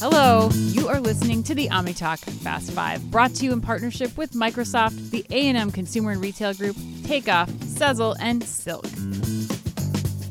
[0.00, 4.32] Hello, you are listening to the OmniTalk Fast Five, brought to you in partnership with
[4.32, 8.84] Microsoft, the A&M Consumer and Retail Group, Takeoff, Sezzle, and Silk.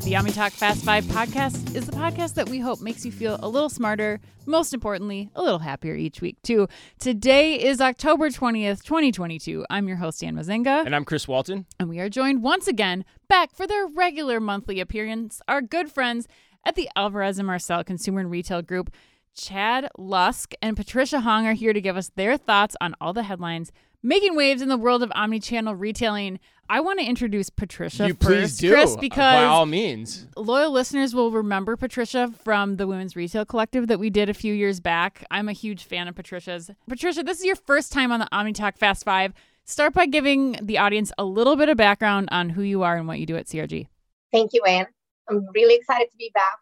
[0.03, 3.49] The OmniTalk Fast Five podcast is the podcast that we hope makes you feel a
[3.49, 6.67] little smarter, most importantly, a little happier each week, too.
[6.99, 9.65] Today is October 20th, 2022.
[9.69, 10.85] I'm your host, Anne Mezzenga.
[10.85, 11.65] And I'm Chris Walton.
[11.79, 16.27] And we are joined once again, back for their regular monthly appearance, our good friends
[16.65, 18.91] at the Alvarez and Marsal Consumer and Retail Group.
[19.35, 23.23] Chad Lusk and Patricia Hong are here to give us their thoughts on all the
[23.23, 26.39] headlines making waves in the world of omnichannel retailing.
[26.69, 28.73] I want to introduce Patricia you first, please do.
[28.73, 30.27] Chris, uh, because by all means.
[30.37, 34.53] loyal listeners will remember Patricia from the Women's Retail Collective that we did a few
[34.53, 35.25] years back.
[35.31, 36.69] I'm a huge fan of Patricia's.
[36.87, 39.33] Patricia, this is your first time on the OmniTalk Fast Five.
[39.65, 43.07] Start by giving the audience a little bit of background on who you are and
[43.07, 43.87] what you do at CRG.
[44.31, 44.87] Thank you, Anne.
[45.27, 46.57] I'm really excited to be back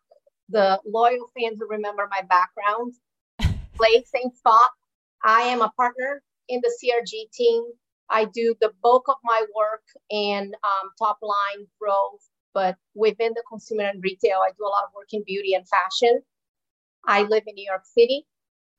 [0.49, 2.93] the loyal fans will remember my background.
[3.75, 4.69] Play same spot.
[5.23, 7.63] I am a partner in the CRG team.
[8.09, 12.21] I do the bulk of my work in um, top line growth,
[12.53, 15.65] but within the consumer and retail, I do a lot of work in beauty and
[15.67, 16.21] fashion.
[17.05, 18.25] I live in New York City.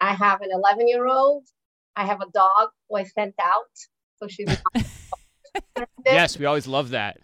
[0.01, 1.45] I have an 11 year old.
[1.97, 3.65] I have a dog who I sent out.
[4.19, 4.49] So she's.
[6.07, 7.19] yes, we always love that.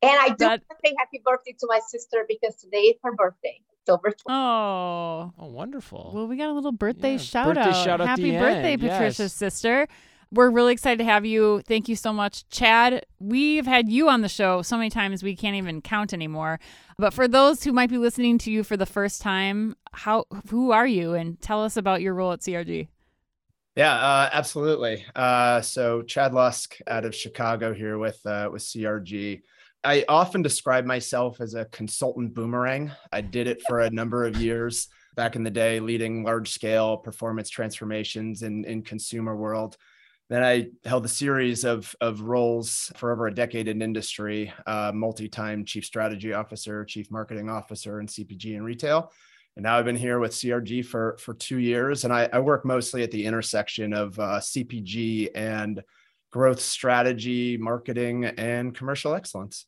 [0.00, 0.62] And I do that...
[0.84, 3.60] say happy birthday to my sister because today is her birthday.
[3.88, 4.32] October 20th.
[4.32, 5.32] Oh.
[5.38, 6.12] Oh, wonderful.
[6.14, 7.84] Well, we got a little birthday Yeah, shout birthday out.
[7.84, 9.32] shout happy the birthday, end, Patricia's yes.
[9.34, 9.88] sister.
[10.30, 11.62] We're really excited to have you.
[11.66, 12.46] Thank you so much.
[12.50, 16.60] Chad, we've had you on the show so many times we can't even count anymore.
[16.98, 20.70] But for those who might be listening to you for the first time, how who
[20.70, 22.88] are you and tell us about your role at CRG?
[23.74, 25.06] Yeah, uh, absolutely.
[25.14, 29.40] Uh, so Chad Lusk out of Chicago here with uh, with CRG.
[29.84, 32.90] I often describe myself as a consultant boomerang.
[33.12, 36.96] I did it for a number of years back in the day, leading large scale
[36.96, 39.76] performance transformations in, in consumer world.
[40.28, 44.92] Then I held a series of, of roles for over a decade in industry, uh,
[44.94, 49.10] multi-time chief strategy officer, chief marketing officer, in CPG and retail.
[49.56, 52.64] And now I've been here with CRG for, for two years, and I, I work
[52.64, 55.82] mostly at the intersection of uh, CPG and
[56.30, 59.66] growth strategy, marketing, and commercial excellence.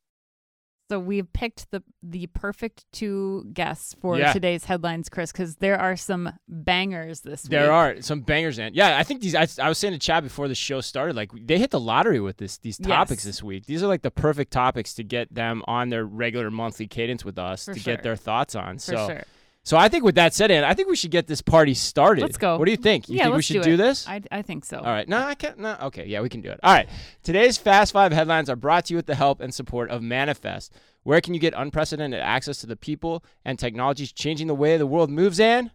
[0.91, 4.33] So we've picked the the perfect two guests for Yeah.
[4.33, 7.51] today's headlines, Chris, because there are some bangers this week.
[7.53, 8.75] There are some bangers in.
[8.75, 9.37] Yeah, I think these.
[9.37, 12.19] I, I was saying to Chad before the show started, like they hit the lottery
[12.19, 13.37] with this these topics Yes.
[13.37, 13.67] this week.
[13.67, 17.39] These are like the perfect topics to get them on their regular monthly cadence with
[17.39, 17.95] us For to sure.
[17.95, 18.75] get their thoughts on.
[18.79, 19.23] for so, sure.
[19.63, 22.23] So I think with that said, Anne, I think we should get this party started.
[22.23, 22.57] Let's go.
[22.57, 23.09] What do you think?
[23.09, 24.09] You yeah, think we should do, do this?
[24.09, 24.79] I, I think so.
[24.79, 25.07] All right.
[25.07, 25.59] No, I can't.
[25.59, 25.77] No.
[25.83, 26.07] Okay.
[26.07, 26.59] Yeah, we can do it.
[26.63, 26.89] All right.
[27.23, 30.73] Today's Fast Five headlines are brought to you with the help and support of Manifest.
[31.03, 34.87] Where can you get unprecedented access to the people and technologies changing the way the
[34.87, 35.71] world moves, in?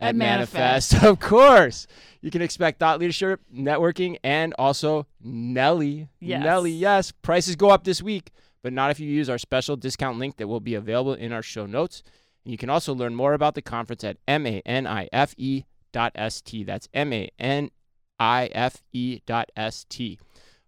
[0.00, 0.94] At Manifest.
[1.04, 1.86] Of course.
[2.20, 6.08] You can expect thought leadership, networking, and also Nelly.
[6.18, 6.42] Yes.
[6.42, 7.12] Nelly, yes.
[7.12, 10.48] Prices go up this week, but not if you use our special discount link that
[10.48, 12.02] will be available in our show notes.
[12.44, 16.64] And you can also learn more about the conference at M-A-N-I-F-E E dot S-T.
[16.64, 20.18] That's M-A-N-I-F-E E dot S-T.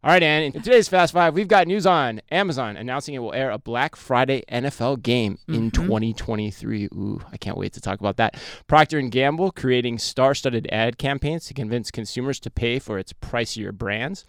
[0.03, 0.43] All right, Anne.
[0.43, 3.97] In today's Fast Five, we've got news on Amazon announcing it will air a Black
[3.97, 5.73] Friday NFL game in Mhm.
[5.73, 6.85] 2023.
[6.93, 8.39] Ooh, I can't wait to talk about that.
[8.67, 13.73] Procter and Gamble creating star-studded ad campaigns to convince consumers to pay for its pricier
[13.73, 14.27] brands.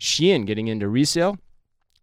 [0.00, 1.36] Shein getting into resale.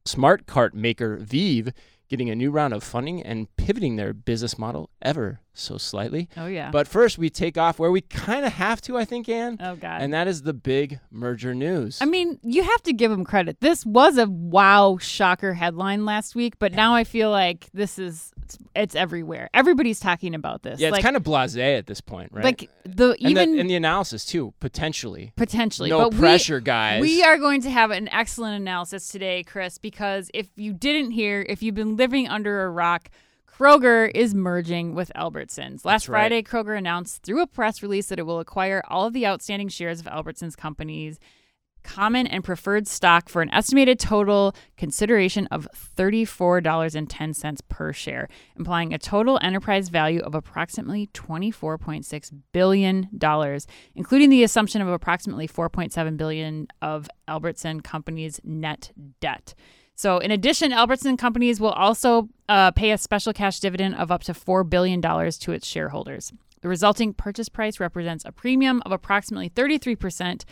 [0.05, 1.71] Smart cart maker Veeve
[2.09, 6.29] getting a new round of funding and pivoting their business model ever so slightly.
[6.37, 6.69] Oh yeah.
[6.71, 9.75] But first, we take off where we kind of have to, I think, Anne, oh
[9.75, 10.01] god.
[10.01, 11.99] and that is the big merger news.
[12.01, 13.61] I mean, you have to give them credit.
[13.61, 18.33] This was a wow shocker headline last week, but now I feel like this is
[18.45, 19.49] it's, it's everywhere.
[19.53, 20.79] Everybody's talking about this.
[20.79, 22.43] yeah, it's like, kind of blasé at this point, right?
[22.43, 25.33] like the and even the, and the analysis too, potentially.
[25.35, 25.89] potentially.
[25.89, 27.01] no but we- pressure, guys.
[27.01, 31.45] We are going to have an excellent analysis today, Chris, because if you didn't hear,
[31.47, 33.09] if you've been living under a rock,
[33.47, 35.85] Kroger is merging with Albertsons.
[35.85, 36.19] Last right.
[36.19, 39.69] Friday, Kroger announced through a press release that it will acquire all of the outstanding
[39.69, 41.19] shares of Albertsons companies,
[41.85, 48.27] common and preferred stock for an estimated total consideration of $34.10 per share,
[48.57, 53.09] implying a total enterprise value of approximately $24.6 billion,
[53.95, 58.91] including the assumption of approximately $4.7 billion of Albertson Company's net
[59.21, 59.53] debt.
[59.97, 64.23] So, in addition, Albertson Companies will also uh, pay a special cash dividend of up
[64.23, 66.33] to $4 billion to its shareholders.
[66.61, 70.43] The resulting purchase price represents a premium of approximately 33%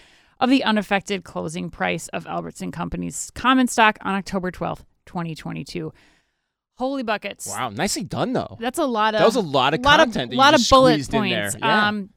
[0.43, 5.93] of the unaffected closing price of Albertson Company's common stock on October 12th, 2022.
[6.77, 7.47] Holy buckets.
[7.47, 8.57] Wow, nicely done though.
[8.59, 11.03] That's a lot of That was a lot of lot content you lot of bullet
[11.03, 11.43] squeezed in there.
[11.43, 11.57] points.
[11.59, 11.87] Yeah.
[11.87, 12.09] Um,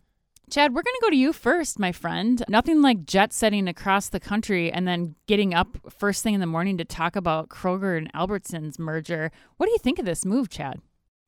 [0.51, 2.43] Chad, we're going to go to you first, my friend.
[2.49, 6.47] Nothing like jet setting across the country and then getting up first thing in the
[6.47, 9.31] morning to talk about Kroger and Albertsons merger.
[9.57, 10.81] What do you think of this move, Chad?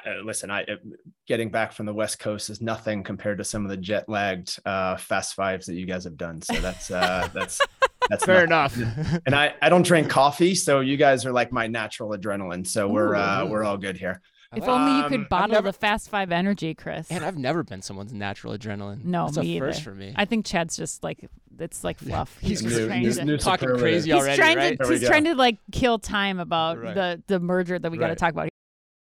[0.07, 0.77] Uh, listen, I uh,
[1.27, 4.59] getting back from the West Coast is nothing compared to some of the jet lagged
[4.65, 6.41] uh, fast fives that you guys have done.
[6.43, 7.61] So that's uh, that's
[8.09, 8.83] that's Fair nothing.
[8.85, 9.21] enough.
[9.27, 12.67] And I I don't drink coffee, so you guys are like my natural adrenaline.
[12.67, 14.21] So we're uh, we're all good here.
[14.57, 17.11] If only you Um, could bottle never- the Fast Five energy, Chris.
[17.11, 19.05] and I've never been someone's natural adrenaline.
[19.05, 19.91] No, That's me a first either.
[19.91, 20.15] for me.
[20.17, 21.29] I think Chad's just like
[21.59, 22.39] it's like fluff.
[22.41, 23.25] He's just new- trying new- to.
[23.27, 23.83] new talking superlative.
[24.05, 24.79] crazy He's trying right?
[24.81, 26.95] to he's trying to like kill time about Right.
[26.95, 28.49] the the merger that we got to talk about.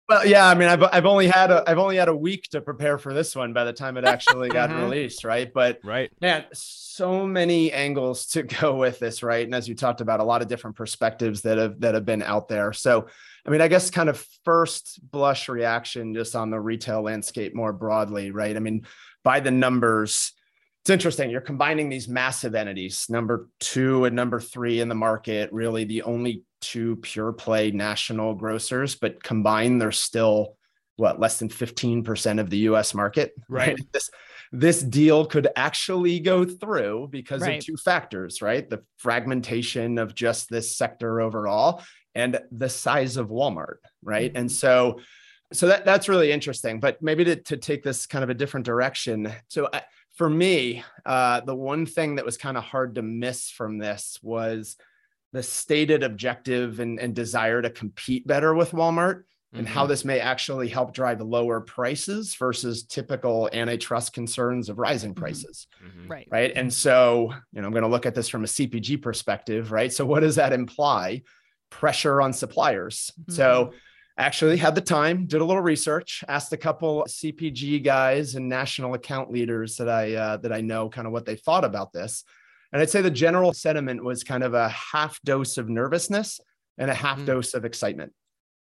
[0.08, 2.60] Well, yeah, I mean, I've I've only had a I've only had a week to
[2.60, 4.82] prepare for this one by the time it actually got Mhm.
[4.82, 5.50] released, right?
[5.52, 6.10] But right.
[6.20, 9.44] man, so many angles to go with this, right?
[9.44, 12.22] And as you talked about, a lot of different perspectives that have that have been
[12.22, 12.72] out there.
[12.72, 13.06] So,
[13.46, 17.72] I mean, I guess kind of first blush reaction just on the retail landscape more
[17.72, 18.56] broadly, right?
[18.56, 18.84] I mean,
[19.22, 20.32] by the numbers,
[20.82, 21.30] it's interesting.
[21.30, 26.02] You're combining these massive entities, number two and number three in the market, really the
[26.02, 30.56] only two pure play national grocers, but combined, they're still
[30.96, 33.32] what less than 15% of the US market.
[33.48, 33.78] Right.
[33.92, 34.10] This
[34.54, 37.58] this deal could actually go through because Right.
[37.58, 38.68] of two factors, right?
[38.68, 41.82] The fragmentation of just this sector overall
[42.14, 44.30] and the size of Walmart, right?
[44.30, 44.38] Mm-hmm.
[44.38, 45.00] And so
[45.52, 48.66] so that that's really interesting, but maybe to, to take this kind of a different
[48.66, 49.32] direction.
[49.48, 49.82] So I,
[50.22, 54.20] for me, uh, the one thing that was kind of hard to miss from this
[54.22, 54.76] was
[55.32, 59.88] the stated objective and, and desire to compete better with Walmart and how Mhm.
[59.88, 65.16] this may actually help drive lower prices versus typical antitrust concerns of rising Mhm.
[65.16, 66.08] prices Mhm.
[66.08, 66.28] Right.
[66.30, 69.72] right and so you know i'm going to look at this from a cpg perspective
[69.72, 71.22] right so what does that imply
[71.68, 73.74] pressure on suppliers so
[74.18, 78.94] actually had the time did a little research asked a couple cpg guys and national
[78.94, 82.24] account leaders that i uh, that i know kind of what they thought about this
[82.72, 86.40] and i'd say the general sentiment was kind of a half dose of nervousness
[86.78, 87.26] and a half Mm.
[87.26, 88.12] dose of excitement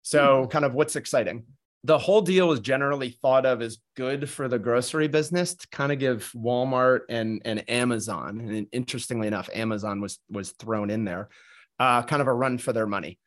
[0.04, 1.44] so kind of what's exciting
[1.84, 5.92] the whole deal is generally thought of as good for the grocery business to kind
[5.92, 11.30] of give Walmart and, and Amazon, and interestingly enough, Amazon was was thrown in there,
[11.80, 13.18] uh, kind of a run for their money.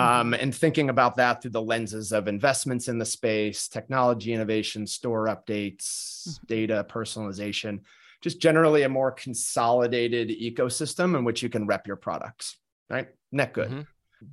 [0.00, 4.86] Um, and thinking about that through the lenses of investments in the space, technology innovation,
[4.86, 6.46] store updates, Mhm.
[6.46, 7.80] data personalization,
[8.20, 12.56] just generally a more consolidated ecosystem in which you can rep your products,
[12.88, 13.08] right?
[13.32, 13.86] Net good Mhm.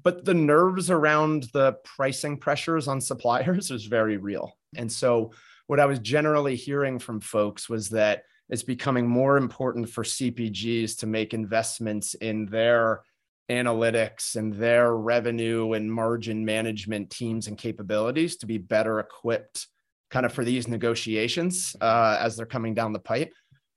[0.04, 4.58] but the nerves around the pricing pressures on suppliers is very real.
[4.76, 5.32] And so,
[5.68, 10.96] what I was generally hearing from folks was that it's becoming more important for CPGs
[10.98, 13.02] to make investments in their
[13.50, 19.68] analytics and their revenue and margin management teams and capabilities to be better equipped
[20.10, 23.34] kind of for these negotiations uh, as they're coming down the pipe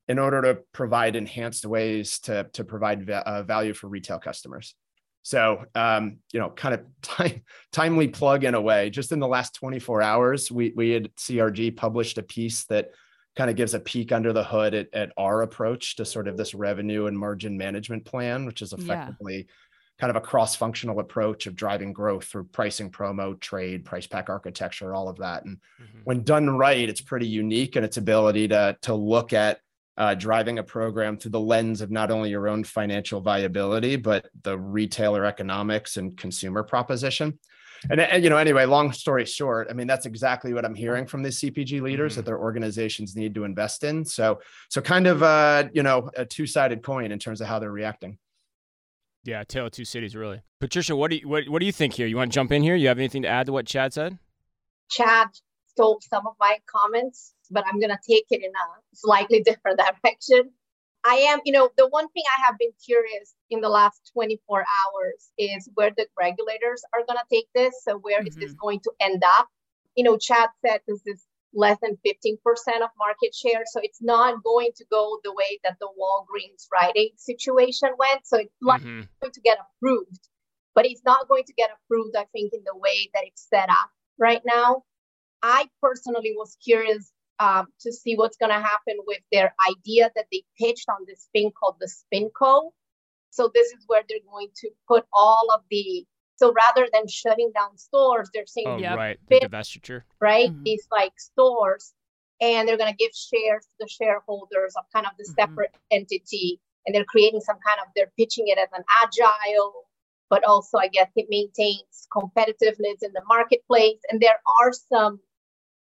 [0.08, 4.74] in order to provide enhanced ways to, to provide va- uh, value for retail customers.
[5.22, 7.42] So, um, you know, kind of time,
[7.72, 8.90] timely plug in a way.
[8.90, 12.90] Just in the last 24 hours, we we had CRG published a piece that
[13.36, 16.36] kind of gives a peek under the hood at, at our approach to sort of
[16.36, 18.82] this revenue and margin management plan, which is Yeah.
[18.82, 19.46] effectively
[19.98, 24.94] kind of a cross-functional approach of driving growth through pricing, promo, trade, price pack architecture,
[24.94, 25.44] all of that.
[25.44, 26.00] And Mhm.
[26.04, 29.60] when done right, it's pretty unique in its ability to to look at
[29.96, 34.30] uh, driving a program through the lens of not only your own financial viability, but
[34.42, 37.38] the retailer economics and consumer proposition.
[37.88, 41.06] And, and, you know, anyway, long story short, I mean, that's exactly what I'm hearing
[41.06, 44.04] from the CPG leaders that their organizations need to invest in.
[44.04, 47.72] So, so kind of, uh, you know, a two-sided coin in terms of how they're
[47.72, 48.18] reacting.
[49.24, 50.42] Yeah, tale of two cities, really.
[50.60, 52.06] Patricia, what do you what, what do you think here?
[52.06, 52.74] You want to jump in here?
[52.74, 54.18] You have anything to add to what Chad said?
[54.90, 55.28] Chad
[55.66, 59.78] stole some of my comments, but I'm going to take it in a slightly different
[59.78, 60.50] direction.
[61.04, 64.60] I am, you know, the one thing I have been curious in the last 24
[64.60, 67.74] hours is where the regulators are going to take this.
[67.84, 69.48] So, where is this going to end up?
[69.96, 72.36] You know, Chad said this is less than 15%
[72.82, 73.62] of market share.
[73.66, 78.26] So, it's not going to go the way that the Walgreens Rite Aid situation went.
[78.26, 79.08] So, it's like Mhm.
[79.22, 80.28] going to get approved,
[80.74, 83.70] but it's not going to get approved, I think, in the way that it's set
[83.70, 84.84] up right now.
[85.42, 90.26] I personally was curious um, to see what's going to happen with their idea that
[90.30, 92.70] they pitched on this thing called the SpinCo.
[93.30, 96.06] So this is where they're going to put all of the
[96.36, 98.96] so rather than shutting down stores, they're saying Oh, Yep.
[98.96, 99.18] right.
[99.28, 100.02] The Bit- divestiture.
[100.20, 100.64] right Mhm.
[100.64, 101.92] these like stores,
[102.40, 105.34] and they're going to give shares to the shareholders of kind of the Mhm.
[105.34, 109.86] separate entity and they're creating some kind of they're pitching it as an agile
[110.30, 115.20] but also i guess it maintains competitiveness in the marketplace and there are some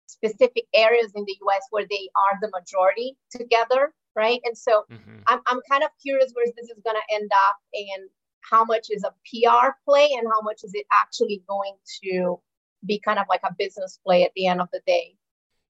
[0.08, 5.18] specific areas in the us where they are the majority together right and so mm-hmm.
[5.28, 8.10] I'm, I'm kind of curious where this is going to end up and
[8.42, 12.40] how much is a pr play and how much is it actually going to
[12.86, 15.16] be kind of like a business play at the end of the day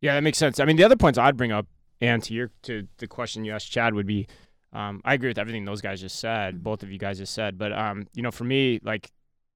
[0.01, 1.68] yeah that makes sense i mean the other points i'd bring up
[2.01, 4.27] and to your to the question you asked chad would be
[4.75, 6.63] um, I agree with everything those guys just said, mm-hmm.
[6.63, 7.58] both of you guys just said.
[7.58, 9.10] But um, you know, for me, like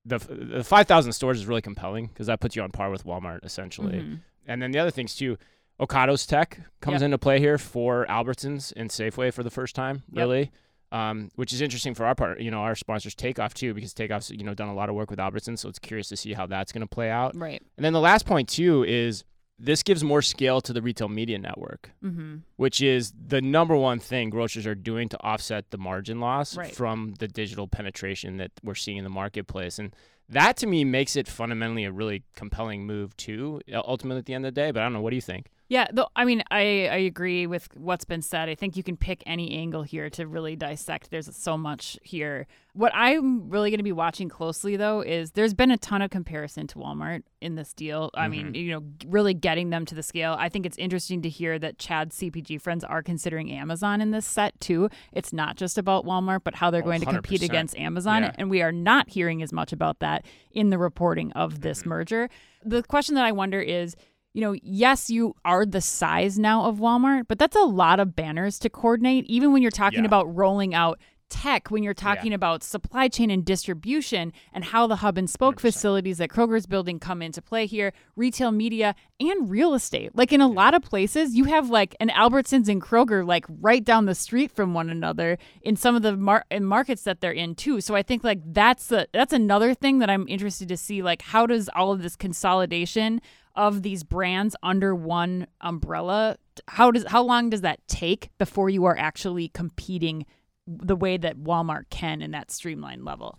[0.05, 3.03] the the five thousand stores is really compelling because that puts you on par with
[3.03, 3.99] Walmart essentially.
[3.99, 4.15] Mm-hmm.
[4.49, 5.37] And then the other things too,
[5.79, 7.03] Ocado's Tech comes yep.
[7.03, 10.39] into play here for Albertsons and Safeway for the first time, really.
[10.39, 10.51] Yep.
[10.91, 14.31] Um, which is interesting for our part, you know, our sponsors Takeoff too, because Takeoff's
[14.31, 16.47] you know done a lot of work with Albertsons, so it's curious to see how
[16.47, 17.35] that's going to play out.
[17.35, 17.61] Right.
[17.77, 19.23] And then the last point too is
[19.59, 22.37] this gives more scale to the retail media network, mm-hmm.
[22.55, 26.73] which is the number one thing grocers are doing to offset the margin loss right.
[26.73, 29.77] from the digital penetration that we're seeing in the marketplace.
[29.77, 29.93] And
[30.29, 34.45] that to me makes it fundamentally a really compelling move, too, ultimately at the end
[34.45, 34.71] of the day.
[34.71, 35.01] But I don't know.
[35.01, 35.47] What do you think?
[35.69, 38.49] Yeah, though I mean, I, I agree with what's been said.
[38.49, 41.11] I think you can pick any angle here to really dissect.
[41.11, 42.47] There's so much here.
[42.73, 46.09] What I'm really going to be watching closely, though, is there's been a ton of
[46.09, 48.09] comparison to Walmart in this deal.
[48.15, 48.31] I mm-hmm.
[48.31, 50.35] mean, you know, really getting them to the scale.
[50.39, 54.25] I think it's interesting to hear that Chad's CPG friends are considering Amazon in this
[54.25, 54.89] set, too.
[55.13, 58.23] It's not just about Walmart, but how they're oh, going to compete against Amazon.
[58.23, 58.31] Yeah.
[58.35, 61.89] And we are not hearing as much about that in the reporting of this mm-hmm.
[61.89, 62.29] merger.
[62.63, 63.95] The question that I wonder is,
[64.33, 68.15] you know, yes, you are the size now of Walmart, but that's a lot of
[68.15, 70.05] banners to coordinate, even when you're talking yeah.
[70.05, 72.35] about rolling out tech, when you're talking yeah.
[72.35, 75.61] about supply chain and distribution and how the hub and spoke 100%.
[75.61, 80.15] facilities that Kroger's building come into play here, retail media and real estate.
[80.15, 83.83] Like in a lot of places, you have like an Albertsons and Kroger like right
[83.83, 87.55] down the street from one another in some of the mar- markets that they're in
[87.55, 87.79] too.
[87.81, 91.21] So I think like that's the that's another thing that I'm interested to see like
[91.21, 93.21] how does all of this consolidation
[93.59, 96.37] of these brands under one umbrella
[96.69, 100.25] how does how long does that take before you are actually competing
[100.65, 103.37] the way that Walmart can in that streamlined level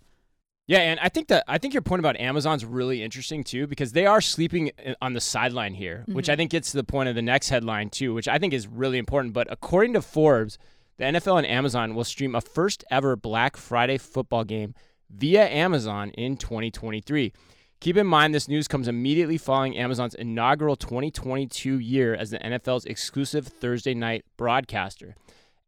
[0.67, 3.91] yeah, and I think that I think your point about Amazon's really interesting too because
[3.91, 6.13] they are sleeping on the sideline here, mm-hmm.
[6.13, 8.53] which I think gets to the point of the next headline too, which I think
[8.53, 9.33] is really important.
[9.33, 10.57] But according to Forbes,
[10.97, 14.73] the NFL and Amazon will stream a first ever Black Friday football game
[15.09, 17.33] via Amazon in 2023.
[17.81, 22.85] Keep in mind, this news comes immediately following Amazon's inaugural 2022 year as the NFL's
[22.85, 25.15] exclusive Thursday night broadcaster.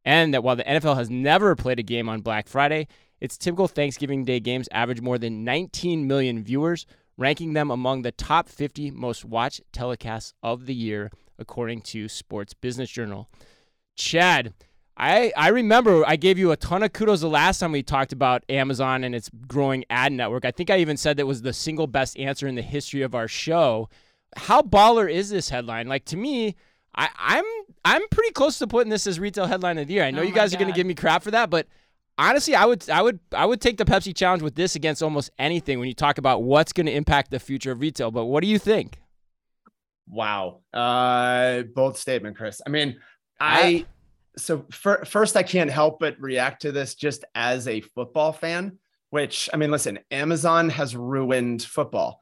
[0.06, 2.88] And that while the NFL has never played a game on Black Friday,
[3.20, 6.86] its typical Thanksgiving Day games average more than 19 million viewers,
[7.18, 12.54] ranking them among the top 50 most watched telecasts of the year, according to Sports
[12.54, 13.28] Business Journal.
[13.96, 14.54] Chad,
[14.96, 18.14] I, I remember I gave you a ton of kudos the last time we talked
[18.14, 20.46] about Amazon and its growing ad network.
[20.46, 23.16] I think I even said that was the single best answer in the history of
[23.16, 23.90] our show.
[24.38, 25.88] How baller is this headline?
[25.88, 26.56] Like to me,
[26.96, 27.46] I, I'm
[27.86, 30.04] I'm pretty close to putting this as retail headline of the year.
[30.04, 30.58] I know oh you guys God.
[30.58, 31.68] are gonna give me crap for that, but
[32.18, 35.32] honestly, I would I would I would take the Pepsi challenge with this against almost
[35.40, 38.12] anything when you talk about what's gonna impact the future of retail.
[38.12, 39.00] But what do you think?
[40.08, 40.62] Wow.
[40.72, 42.62] Uh bold statement, Chris.
[42.66, 43.00] I mean,
[43.40, 43.86] I
[44.38, 48.78] so for, first I can't help but react to this just as a football fan,
[49.10, 52.20] which I mean, listen, Amazon has ruined football.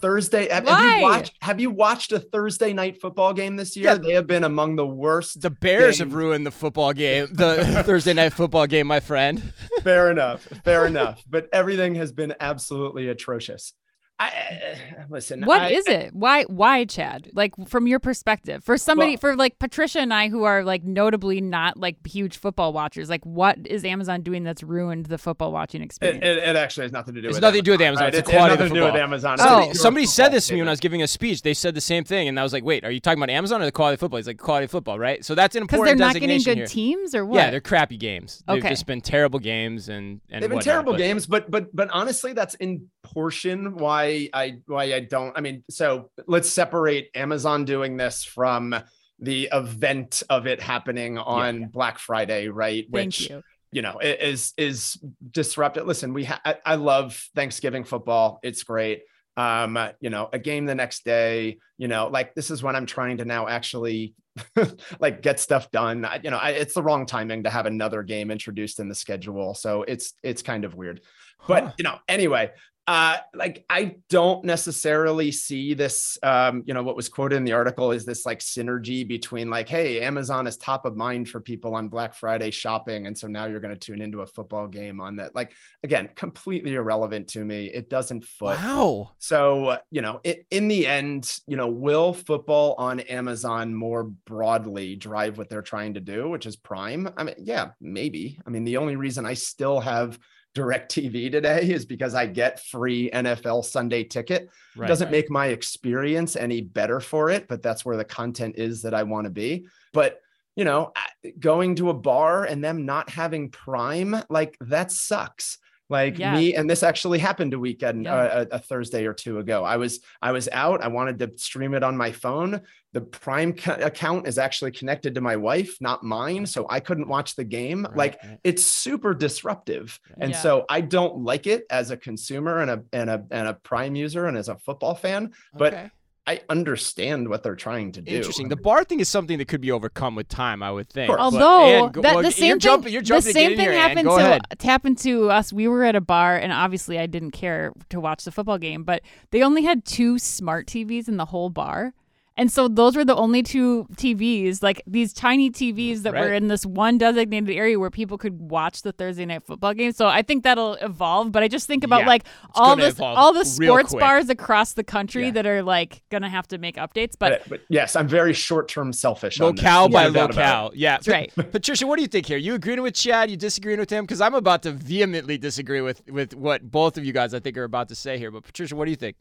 [0.00, 3.86] Thursday, have, have, you watched have you watched a Thursday night football game this year?
[3.86, 3.94] Yeah.
[3.94, 5.40] They have been among the worst.
[5.40, 5.98] The Bears games.
[5.98, 9.52] have ruined the football game, the Thursday night football game, my friend.
[9.82, 10.42] fair enough.
[10.64, 11.22] Fair enough.
[11.28, 13.74] But everything has been absolutely atrocious.
[14.22, 15.44] I, uh, uh, listen.
[15.44, 16.14] What I, is it?
[16.14, 16.44] Why?
[16.44, 17.30] Why, Chad?
[17.32, 20.84] Like from your perspective, for somebody, well, for like Patricia and I, who are like
[20.84, 25.52] notably not like huge football watchers, like what is Amazon doing that's ruined the football
[25.52, 26.24] watching experience?
[26.24, 27.28] It, it, it actually has nothing to do.
[27.28, 28.04] It's with nothing Amazon, to do with Amazon.
[28.04, 28.14] Right?
[28.14, 29.36] It's, it's nothing to do with Amazon.
[29.40, 31.42] Oh, somebody said this to me when I was giving a speech.
[31.42, 33.60] They said the same thing, and I was like, "Wait, are you talking about Amazon
[33.60, 35.98] or the quality of football?" He's like, "Quality of football, right?" So that's an important
[35.98, 36.66] because they're not getting good here.
[36.66, 37.36] teams, or what?
[37.36, 38.42] Yeah, they're crappy games.
[38.46, 40.98] They've just been terrible games, and and they've been whatnot, terrible but.
[40.98, 41.26] games.
[41.26, 45.36] But but but honestly, that's in portion why I why I don't.
[45.36, 48.74] I mean, so let's separate Amazon doing this from
[49.18, 51.66] the event of it happening on yeah.
[51.68, 52.84] Black Friday, right?
[52.92, 53.42] Thank Which you.
[53.70, 54.98] you know is is
[55.30, 55.86] disrupted.
[55.86, 58.40] Listen, we ha- I, I love Thanksgiving football.
[58.42, 59.02] It's great
[59.36, 62.84] um you know a game the next day you know like this is when i'm
[62.84, 64.14] trying to now actually
[65.00, 68.02] like get stuff done I, you know I, it's the wrong timing to have another
[68.02, 71.00] game introduced in the schedule so it's it's kind of weird
[71.46, 71.72] but huh.
[71.78, 72.50] you know anyway
[72.88, 76.18] Uh, like I don't necessarily see this.
[76.22, 79.68] Um, you know, what was quoted in the article is this like synergy between like,
[79.68, 83.46] hey, Amazon is top of mind for people on Black Friday shopping, and so now
[83.46, 85.32] you're going to tune into a football game on that.
[85.32, 85.52] Like,
[85.84, 87.66] again, completely irrelevant to me.
[87.66, 88.58] It doesn't foot.
[88.58, 89.12] Wow.
[89.18, 94.96] So you know, it, in the end, you know, will football on Amazon more broadly
[94.96, 97.08] drive what they're trying to do, which is Prime?
[97.16, 98.40] I mean, yeah, maybe.
[98.44, 100.18] I mean, the only reason I still have
[100.54, 104.50] DirecTV today is because I get free NFL Sunday ticket.
[104.76, 104.86] Right.
[104.86, 108.94] Doesn't make my experience any better for it, but that's where the content is that
[108.94, 109.66] I want to be.
[109.92, 110.20] But
[110.56, 110.92] you know,
[111.40, 115.58] going to a bar and them not having Prime, like that sucks
[115.88, 116.34] like Yeah.
[116.36, 118.14] me and this actually happened a weekend Yeah.
[118.14, 121.32] uh, a, a thursday or two ago i was i was out i wanted to
[121.36, 122.60] stream it on my phone
[122.92, 127.08] the prime ca- account is actually connected to my wife not mine so i couldn't
[127.08, 130.38] watch the game Right, like it's super disruptive and Yeah.
[130.38, 133.94] so i don't like it as a consumer and a and a and a prime
[133.96, 135.90] user and as a football fan but Okay.
[136.24, 138.48] I understand what they're trying to do Interesting.
[138.48, 141.08] The bar thing is something that could be overcome with time, I would think.
[141.08, 143.48] But- Although Anne, go- that, well, the same thing, jumping, you're the jumping to get
[143.48, 144.42] same thing happened to ahead.
[144.62, 145.52] happened to us.
[145.52, 148.84] We were at a bar, and obviously I didn't care to watch the football game,
[148.84, 149.02] but
[149.32, 151.92] they only had two smart TVs in the whole bar.
[152.36, 156.48] And so those were the only two TVs, like these tiny TVs that were in
[156.48, 159.92] this one designated area where people could watch the Thursday night football game.
[159.92, 162.24] So I think that'll evolve, but I just think about Yeah, like
[162.54, 165.30] all gonna this all the sports bars across the country Yeah.
[165.32, 168.32] that are like going to have to make updates, but but, but yes i'm very
[168.32, 169.48] short-term selfish on.
[169.48, 170.36] Locale by No doubt about it.
[170.36, 170.72] locale.
[170.74, 170.92] Yeah.
[170.92, 171.32] That's right.
[171.52, 172.38] Patricia, what do you think here?
[172.38, 173.30] You agreeing with Chad?
[173.30, 174.04] You disagreeing with him?
[174.04, 177.56] Because I'm about to vehemently disagree with with what both of you guys I think
[177.58, 178.30] are about to say here.
[178.30, 179.16] But Patricia, what do you think?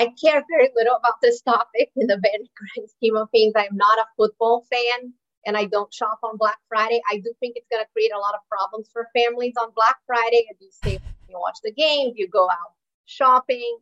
[0.00, 3.52] I care very little about this topic in the very grand scheme of things.
[3.54, 5.12] I'm not a football fan
[5.44, 7.02] and I don't shop on Black Friday.
[7.12, 9.96] I do think it's going to create a lot of problems for families on Black
[10.06, 10.46] Friday.
[10.48, 12.72] If you stay, you watch the game, you go out
[13.04, 13.78] shopping.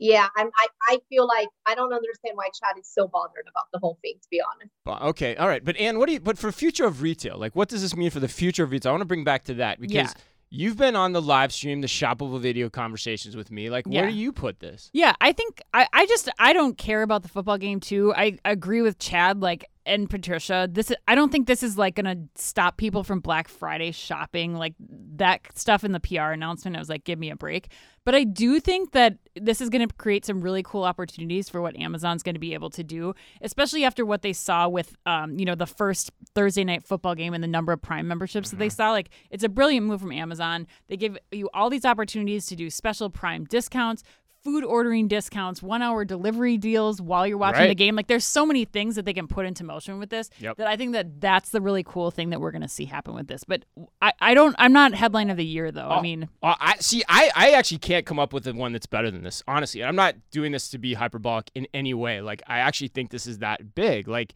[0.00, 3.66] Yeah, I'm, I, I feel like I don't understand why Chad is so bothered about
[3.72, 5.04] the whole thing, to be honest.
[5.10, 5.62] Okay, all right.
[5.62, 6.20] But Anne, what do you?
[6.20, 8.90] But for future of retail, like what does this mean for the future of retail?
[8.90, 10.12] I want to bring back to that because Yeah.
[10.50, 13.70] You've been on the live stream, the shoppable video conversations with me.
[13.70, 14.02] Like, Yeah.
[14.02, 14.90] where do you put this?
[14.92, 18.12] Yeah, I think I, I just I don't care about the football game too.
[18.16, 20.68] I agree with Chad like and Patricia.
[20.70, 24.54] This is, I don't think this is like gonna stop people from Black Friday shopping
[24.54, 24.74] like
[25.16, 26.76] that stuff in the PR announcement.
[26.76, 27.68] I was like, give me a break.
[28.04, 31.60] But I do think that this is going to create some really cool opportunities for
[31.60, 35.38] what Amazon's going to be able to do, especially after what they saw with, um,
[35.38, 38.58] you know, the first Thursday night football game and the number of Prime memberships that
[38.58, 38.90] they saw.
[38.90, 40.66] Like, it's a brilliant move from Amazon.
[40.88, 44.02] They give you all these opportunities to do special Prime discounts,
[44.42, 47.94] food ordering discounts, one hour delivery deals while you're watching the game.
[47.94, 50.56] Like, there's so many things that they can put into motion with this Yep.
[50.56, 53.14] that I think that that's the really cool thing that we're going to see happen
[53.14, 53.44] with this.
[53.44, 53.64] But
[54.00, 55.88] I, I don't, I'm not headline of the year though.
[55.88, 57.02] I Oh, mean, Uh, I see.
[57.08, 59.42] I, I actually can't come up with the one that's better than this.
[59.46, 62.20] Honestly, I'm not doing this to be hyperbolic in any way.
[62.22, 64.08] Like, I actually think this is that big.
[64.08, 64.32] Like,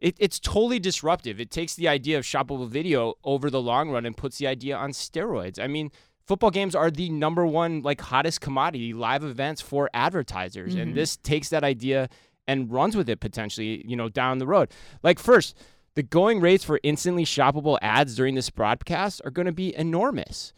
[0.00, 1.38] it, it's totally disruptive.
[1.40, 4.76] It takes the idea of shoppable video over the long run and puts the idea
[4.76, 5.58] on steroids.
[5.62, 5.92] I mean,
[6.26, 10.96] football games are the number one like hottest commodity live events for advertisers, and mm-hmm.
[10.96, 12.08] this takes that idea
[12.46, 13.84] and runs with it potentially.
[13.86, 14.70] You know, down the road.
[15.02, 15.56] Like first.
[15.96, 20.52] The going rates for instantly shoppable ads during this broadcast are going to be enormous.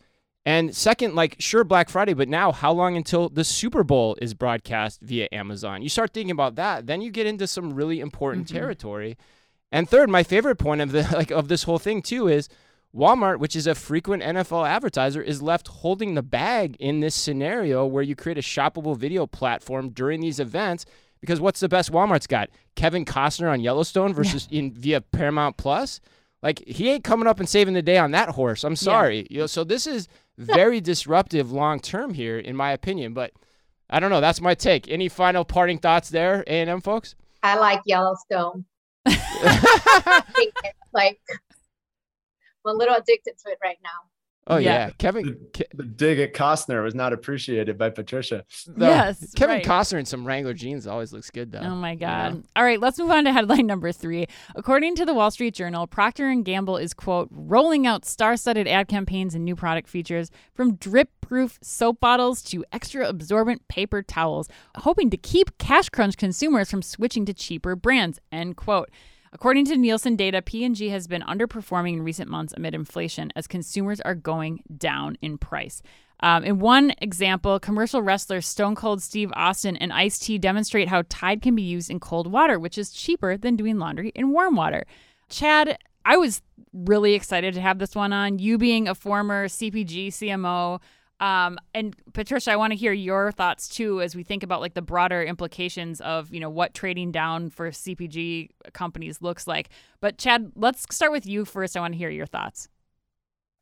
[0.46, 4.33] And second, like, sure, Black Friday, but now how long until the Super Bowl is
[4.33, 5.83] broadcast via Amazon?
[5.83, 8.57] You start thinking about that, then you get into some really important mm-hmm.
[8.57, 9.18] territory.
[9.72, 12.48] And third, my favorite point of the like of this whole thing too is
[12.96, 17.85] Walmart, which is a frequent NFL advertiser, is left holding the bag in this scenario
[17.85, 20.87] where you create a shoppable video platform during these events.
[21.20, 22.50] Because what's the best Walmart's got?
[22.74, 26.00] Kevin Costner on Yellowstone versus in via Paramount Plus.
[26.42, 28.64] Like he ain't coming up and saving the day on that horse.
[28.64, 29.26] I'm sorry.
[29.30, 33.14] You know, so this is very disruptive long term here, in my opinion.
[33.14, 33.32] But
[33.90, 34.20] I don't know.
[34.20, 34.88] That's my take.
[34.88, 37.14] Any final parting thoughts there, A and M folks?
[37.42, 38.64] I like Yellowstone.
[39.06, 41.20] I think it's like
[42.66, 43.90] I'm a little addicted to it right now.
[44.48, 44.87] Oh Yeah.
[44.87, 45.24] yeah, Kevin.
[45.55, 48.44] The, the dig at Costner was not appreciated by Patricia.
[48.76, 49.64] No, Yes, Kevin right.
[49.64, 51.59] Costner in some Wrangler jeans always looks good though.
[51.59, 52.35] Oh my you god.
[52.35, 52.42] know?
[52.55, 54.24] All right, let's move on to headline number 3.
[54.55, 58.87] According to the Wall Street Journal, Procter and Gamble is quote rolling out star-studded ad
[58.87, 65.11] campaigns and new product features from drip-proof soap bottles to extra absorbent paper towels, hoping
[65.11, 68.20] to keep cash crunch consumers from switching to cheaper brands.
[68.31, 68.90] End quote.
[69.37, 74.01] According to Nielsen data, P&G has been underperforming in recent months amid inflation as consumers
[74.01, 75.83] are going down in price.
[76.20, 81.03] Um, in one example, commercial wrestler Stone Cold Steve Austin and Ice T demonstrate how
[81.11, 84.57] Tide can be used in cold water, which is cheaper than doing laundry in warm
[84.57, 84.87] water.
[85.29, 86.40] Chad, I was
[86.72, 88.38] really excited to have this one on.
[88.38, 90.81] You being a former CPG CMO,
[91.18, 94.74] Um, and Patricia, I want to hear your thoughts too as we think about like
[94.74, 99.70] the broader implications of you know what trading down for CPG companies looks like.
[100.00, 101.76] But Chad, let's start with you first.
[101.76, 102.68] I want to hear your thoughts.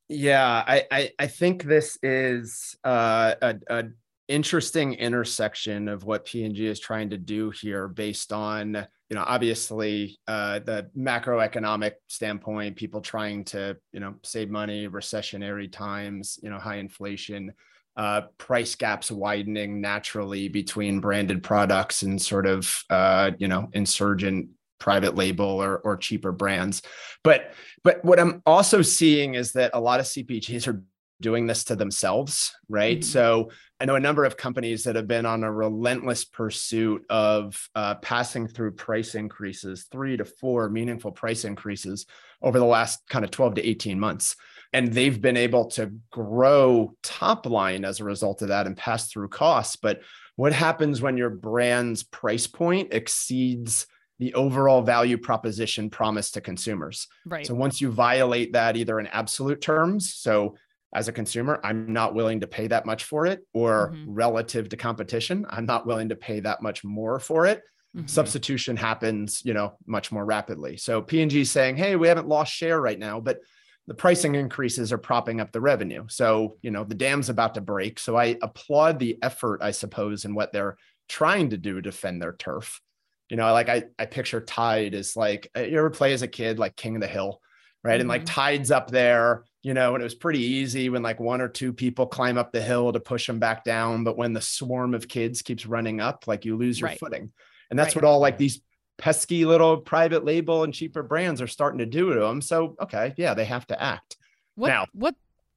[0.09, 3.85] Yeah, I I, I think this is uh, a, a
[4.29, 10.19] interesting intersection of what P&G is trying to do here based on you know obviously
[10.27, 16.59] uh, the macroeconomic standpoint people trying to you know save money recessionary times you know
[16.59, 17.53] high inflation
[17.97, 24.49] uh, price gaps widening naturally between branded products and sort of uh, you know insurgent
[24.81, 26.83] private label or, or cheaper brands
[27.23, 27.53] but
[27.85, 30.83] but what i'm also seeing is that a lot of cpgs are
[31.21, 32.99] doing this to themselves, right?
[32.99, 33.11] Mm-hmm.
[33.11, 33.51] So
[33.85, 37.97] I know a number of companies that have been on a relentless pursuit of uh,
[37.97, 42.07] passing through price increases, three to four meaningful price increases
[42.41, 44.37] over the last kind of 12 to 18 months.
[44.73, 49.09] And they've been able to grow top line as a result of that and pass
[49.09, 49.77] through costs.
[49.77, 50.01] But
[50.37, 53.87] what happens when your brand's price point exceeds
[54.19, 57.07] the overall value proposition promised to consumers?
[57.27, 57.47] Right.
[57.47, 60.57] So once you violate that either in absolute terms, so
[60.95, 64.13] as a consumer, I'm not willing to pay that much for it, or mm-hmm.
[64.13, 67.63] relative to competition, I'm not willing to pay that much more for it.
[67.97, 68.07] Mm-hmm.
[68.07, 70.77] Substitution happens, you know, much more rapidly.
[70.77, 73.41] So P&G saying, "Hey, we haven't lost share right now, but
[73.87, 77.61] the pricing increases are propping up the revenue." So, you know, the dam's about to
[77.61, 77.99] break.
[77.99, 80.77] So I applaud the effort, I suppose, in what they're
[81.09, 82.81] trying to do to defend their turf.
[83.29, 86.59] You know, like I I picture Tide as like you ever play as a kid
[86.59, 87.41] like King of the Hill,
[87.83, 87.95] right?
[87.95, 88.01] Mm-hmm.
[88.01, 88.35] And like mm-hmm.
[88.35, 91.73] Tide's up there you know, and it was pretty easy when like one or two
[91.73, 94.05] people climb up the hill to push them back down.
[94.05, 97.01] But when the swarm of kids keeps running up, like you lose your right.
[97.01, 97.33] footing.
[97.71, 98.03] And that's right.
[98.03, 98.61] what all like these
[98.99, 102.43] pesky little private label and cheaper brands are starting to do to them.
[102.43, 104.19] So, okay, yeah, they have to act.
[104.55, 105.15] What, now, what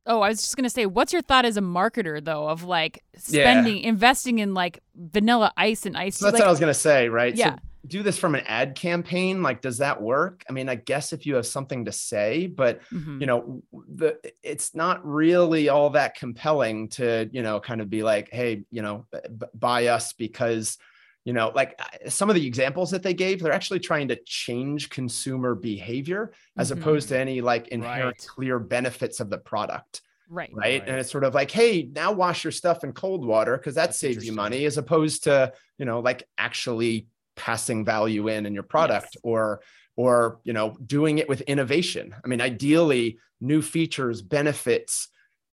[0.10, 3.04] Oh, I was just gonna say, what's your thought as a marketer though of like
[3.18, 3.90] spending, yeah.
[3.90, 6.16] investing in like vanilla ice and ice?
[6.18, 7.36] So that's like, what I was gonna say, right?
[7.36, 7.56] Yeah.
[7.56, 11.14] So do this from an ad campaign like does that work i mean i guess
[11.14, 13.20] if you have something to say but mm-hmm.
[13.20, 18.04] you know the it's not really all that compelling to you know kind of be
[18.04, 20.78] like hey you know b- buy us because
[21.26, 24.90] you know like some of the examples that they gave they're actually trying to change
[24.90, 26.82] consumer behavior as mm-hmm.
[26.82, 28.28] opposed to any like inherent right.
[28.28, 30.82] clear benefits of the product Right, right.
[30.82, 30.84] Right.
[30.86, 33.88] And it's sort of like, hey, now wash your stuff in cold water because that
[33.88, 38.54] That's saves you money, as opposed to, you know, like actually passing value in in
[38.54, 39.22] your product yes.
[39.24, 39.62] or
[39.96, 45.08] or you know doing it with innovation i mean ideally new features benefits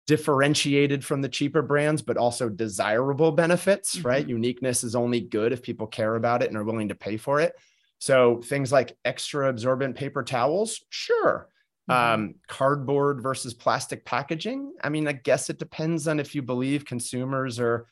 [0.08, 4.08] differentiated from the cheaper brands but also desirable benefits mm-hmm.
[4.08, 7.18] right uniqueness is only good if people care about it and are willing to pay
[7.18, 7.54] for it
[8.00, 11.50] so things like extra absorbent paper towels sure
[11.90, 12.14] mm-hmm.
[12.14, 16.86] um, cardboard versus plastic packaging i mean i guess it depends on if you believe
[16.86, 17.88] consumers are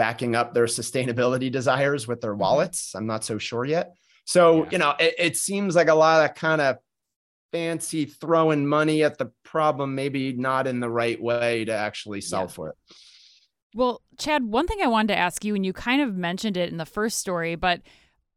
[0.00, 2.40] backing up their sustainability desires with their mm-hmm.
[2.40, 2.94] wallets.
[2.94, 3.92] I'm not so sure yet.
[4.24, 4.68] So, yeah.
[4.72, 6.78] you know, it, it seems like a lot of kind of
[7.52, 12.48] fancy throwing money at the problem, maybe not in the right way to actually solve
[12.48, 12.54] yeah.
[12.54, 12.76] for it.
[13.74, 16.70] Well, Chad, one thing I wanted to ask you, and you kind of mentioned it
[16.70, 17.82] in the first story, but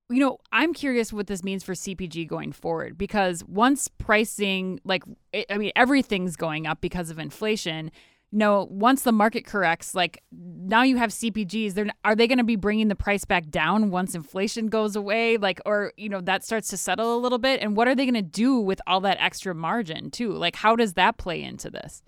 [0.09, 5.03] you know, I'm curious what this means for CPG going forward because once pricing, like,
[5.49, 7.89] I mean, everything's going up because of inflation
[8.35, 12.43] no, once the market corrects, like now you have CPGs, they're are they going to
[12.43, 16.43] be bringing the price back down once inflation goes away, like or you know that
[16.43, 19.01] starts to settle a little bit, and what are they going to do with all
[19.01, 20.33] that extra margin too?
[20.33, 22.01] Like how does that play into this?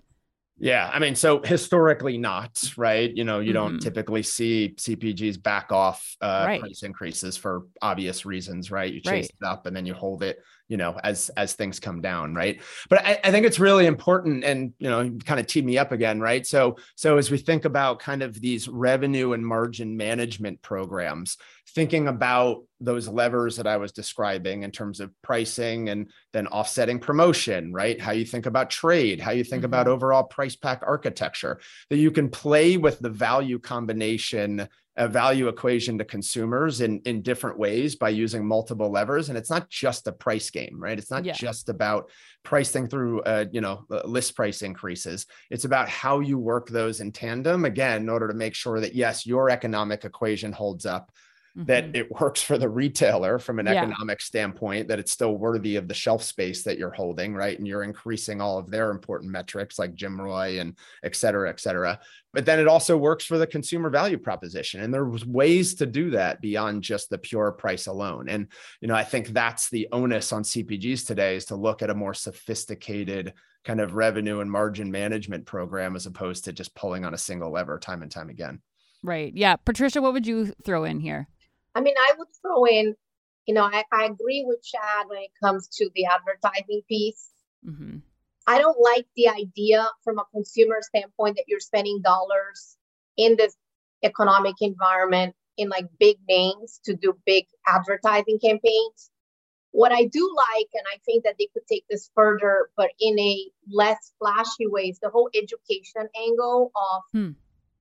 [0.58, 3.14] Yeah, I mean, so historically not, right?
[3.14, 3.72] You know, you mm-hmm.
[3.72, 6.60] don't typically see CPGs back off uh, right.
[6.60, 8.92] price increases for obvious reasons, right?
[8.92, 9.30] You chase right.
[9.42, 12.60] it up and then you hold it you know as as things come down right?
[12.88, 15.92] But I, I, think it's really important and you know kind of teed me up
[15.92, 16.46] again right?
[16.46, 21.36] So so as we think about kind of these revenue and margin management programs
[21.70, 26.98] thinking about those levers that i was describing in terms of pricing and then offsetting
[26.98, 28.00] promotion right?
[28.00, 29.66] How you think about trade how you think mm-hmm.
[29.66, 35.48] about overall price pack architecture that you can play with the value combination a value
[35.48, 39.28] equation to consumers in in different ways by using multiple levers.
[39.28, 40.98] And it's not just a price game right?
[40.98, 41.32] It's not yeah.
[41.32, 42.10] just about
[42.42, 45.26] pricing through uh, you know uh, list price increases.
[45.50, 48.94] It's about how you work those in tandem again in order to make sure that
[48.94, 51.10] yes your economic equation holds up
[51.64, 51.96] that Mhm.
[51.96, 53.82] it works for the retailer from an Yeah.
[53.82, 57.56] economic standpoint, that it's still worthy of the shelf space that you're holding, right?
[57.58, 61.98] And you're increasing all of their important metrics like GMROI and et cetera, et cetera.
[62.34, 64.82] But then it also works for the consumer value proposition.
[64.82, 68.28] And there's ways to do that beyond just the pure price alone.
[68.28, 68.48] And,
[68.82, 71.94] you know, I think that's the onus on CPGs today is to look at a
[71.94, 73.32] more sophisticated
[73.64, 77.50] kind of revenue and margin management program as opposed to just pulling on a single
[77.50, 78.60] lever time and time again.
[79.02, 79.32] Right.
[79.34, 79.56] Yeah.
[79.56, 81.28] Patricia, what would you throw in here?
[81.76, 82.94] I mean, I would throw in,
[83.46, 87.28] you know, I, I agree with Chad when it comes to the advertising piece.
[87.64, 87.98] hmm
[88.48, 92.76] I don't like the idea from a consumer standpoint that you're spending dollars
[93.16, 93.56] in this
[94.04, 99.10] economic environment in like big names to do big advertising campaigns.
[99.72, 103.18] What I do like, and I think that they could take this further, but in
[103.18, 107.32] a less flashy way, is the whole education angle of Hmm.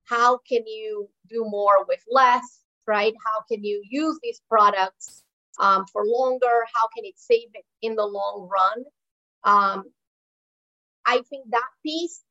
[0.03, 3.13] how can you do more with less, right?
[3.25, 5.23] How can you use these products
[5.59, 6.65] um, for longer?
[6.73, 8.85] How can it save it in the long run?
[9.43, 9.83] Um,
[11.05, 12.23] I think that piece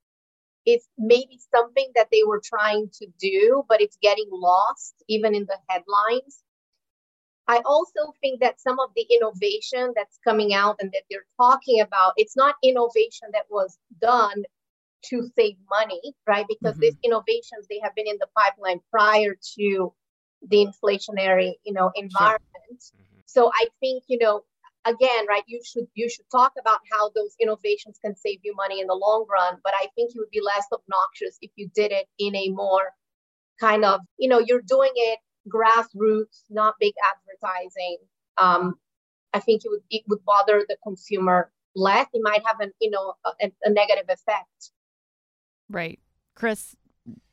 [0.66, 5.46] is maybe something that they were trying to do, but it's getting lost even in
[5.46, 6.42] the headlines.
[7.46, 11.80] I also think that some of the innovation that's coming out and that they're talking
[11.80, 14.44] about, it's not innovation that was done
[15.06, 16.46] to save money, right?
[16.48, 19.92] Because these innovations they have been in the pipeline prior to
[20.48, 22.42] the inflationary, you know, environment.
[22.80, 23.22] Mhm.
[23.26, 24.44] So I think, you know,
[24.84, 28.80] again, right, you should you should talk about how those innovations can save you money
[28.80, 31.92] in the long run, but I think it would be less obnoxious if you did
[31.92, 32.90] it in a more
[33.60, 37.98] kind of, you know, you're doing it grassroots, not big advertising.
[38.36, 38.74] Um,
[39.32, 42.06] I think it would it would bother the consumer less.
[42.12, 44.70] It might have an, you know, a, a negative effect.
[45.68, 45.98] Right.
[46.34, 46.76] Chris,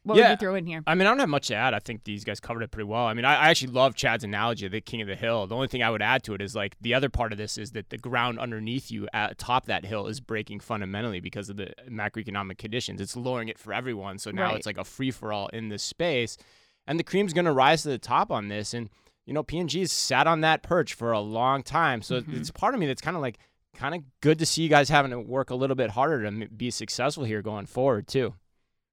[0.04, 0.32] what would Yeah.
[0.32, 0.82] you throw in here?
[0.88, 1.74] I mean, I don't have much to add.
[1.74, 3.06] I think these guys covered it pretty well.
[3.06, 5.46] I mean, I, I actually love Chad's analogy of the king of the hill.
[5.48, 7.58] The only thing I would add to it is like the other part of this
[7.58, 11.58] is that the ground underneath you at top that hill is breaking fundamentally because of
[11.58, 13.00] the macroeconomic conditions.
[13.00, 14.18] It's lowering it for everyone.
[14.18, 14.56] So now Right.
[14.58, 16.38] it's like a free for all in this space.
[16.88, 18.74] And the cream's going to rise to the top on this.
[18.74, 18.90] And,
[19.28, 22.02] you know, P&G's sat on that perch for a long time.
[22.02, 22.34] So Mhm.
[22.38, 23.38] it's part of me that's kind of like,
[23.76, 26.48] kind of good to see you guys having to work a little bit harder to
[26.50, 28.34] be successful here going forward, too.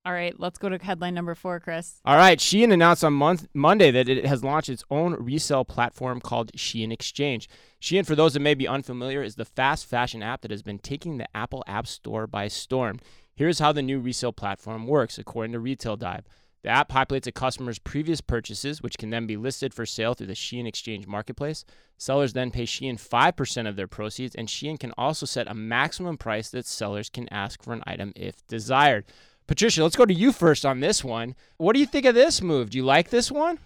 [0.08, 2.00] All right, let's go to headline number four, Chris.
[2.02, 6.18] All right, Shein announced on month, Monday that it has launched its own resale platform
[6.18, 7.46] called Shein Exchange.
[7.78, 10.78] Shein, for those that may be unfamiliar, is the fast fashion app that has been
[10.78, 13.00] taking the Apple App Store by storm.
[13.34, 16.24] Here's how the new resale platform works, according to Retail Dive.
[16.62, 20.28] The app populates a customer's previous purchases, which can then be listed for sale through
[20.28, 21.66] the Shein Exchange marketplace.
[21.98, 26.16] Sellers then pay Shein 5% of their proceeds, and Shein can also set a maximum
[26.16, 29.04] price that sellers can ask for an item if desired.
[29.48, 31.34] Patricia, let's go to you first on this one.
[31.56, 32.70] What do you think of this move?
[32.70, 33.58] Do you like this one?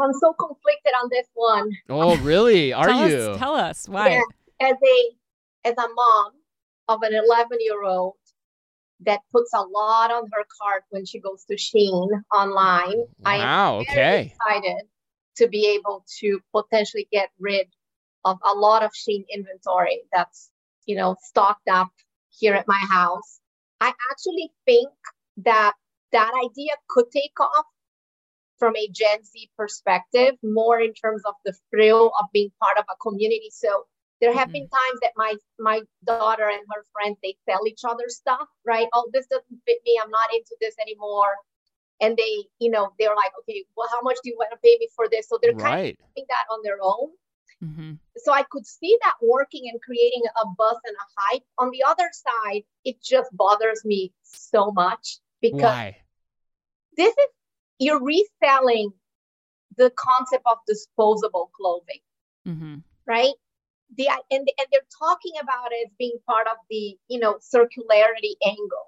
[0.00, 1.70] I'm so conflicted on this one.
[1.88, 2.72] Oh, really?
[2.72, 3.16] Are tell you?
[3.16, 4.10] Us, tell us why.
[4.10, 4.68] Yeah.
[4.68, 6.32] As a as a mom
[6.88, 8.14] of an 11 year old
[9.00, 13.84] that puts a lot on her cart when she goes to Shein online, I am
[13.84, 14.34] very okay.
[14.34, 14.82] excited
[15.36, 17.66] to be able to potentially get rid
[18.24, 20.50] of a lot of Shein inventory that's,
[20.86, 21.90] you know, stocked up
[22.30, 23.40] here at my house.
[23.80, 24.90] I actually think
[25.38, 25.74] that
[26.12, 27.66] that idea could take off
[28.58, 32.84] from a Gen Z perspective, more in terms of the thrill of being part of
[32.90, 33.50] a community.
[33.52, 33.86] So
[34.20, 38.04] there have been times that my my daughter and her friends they sell each other
[38.08, 38.88] stuff, right?
[38.92, 39.98] Oh, this doesn't fit me.
[40.02, 41.36] I'm not into this anymore.
[42.02, 44.76] And they, you know, they're like, okay, well, how much do you want to pay
[44.80, 45.28] me for this?
[45.28, 47.10] So they're kind of doing that on their own.
[47.60, 51.42] hmm So I could see that working and creating a buzz and a hype.
[51.58, 55.96] On the other side, it just bothers me so much because Why?
[56.96, 57.26] this is
[57.78, 58.92] you're reselling
[59.76, 62.00] the concept of disposable clothing,
[62.44, 63.34] hmm right?
[63.96, 68.34] The and and they're talking about it as being part of the you know circularity
[68.44, 68.86] angle.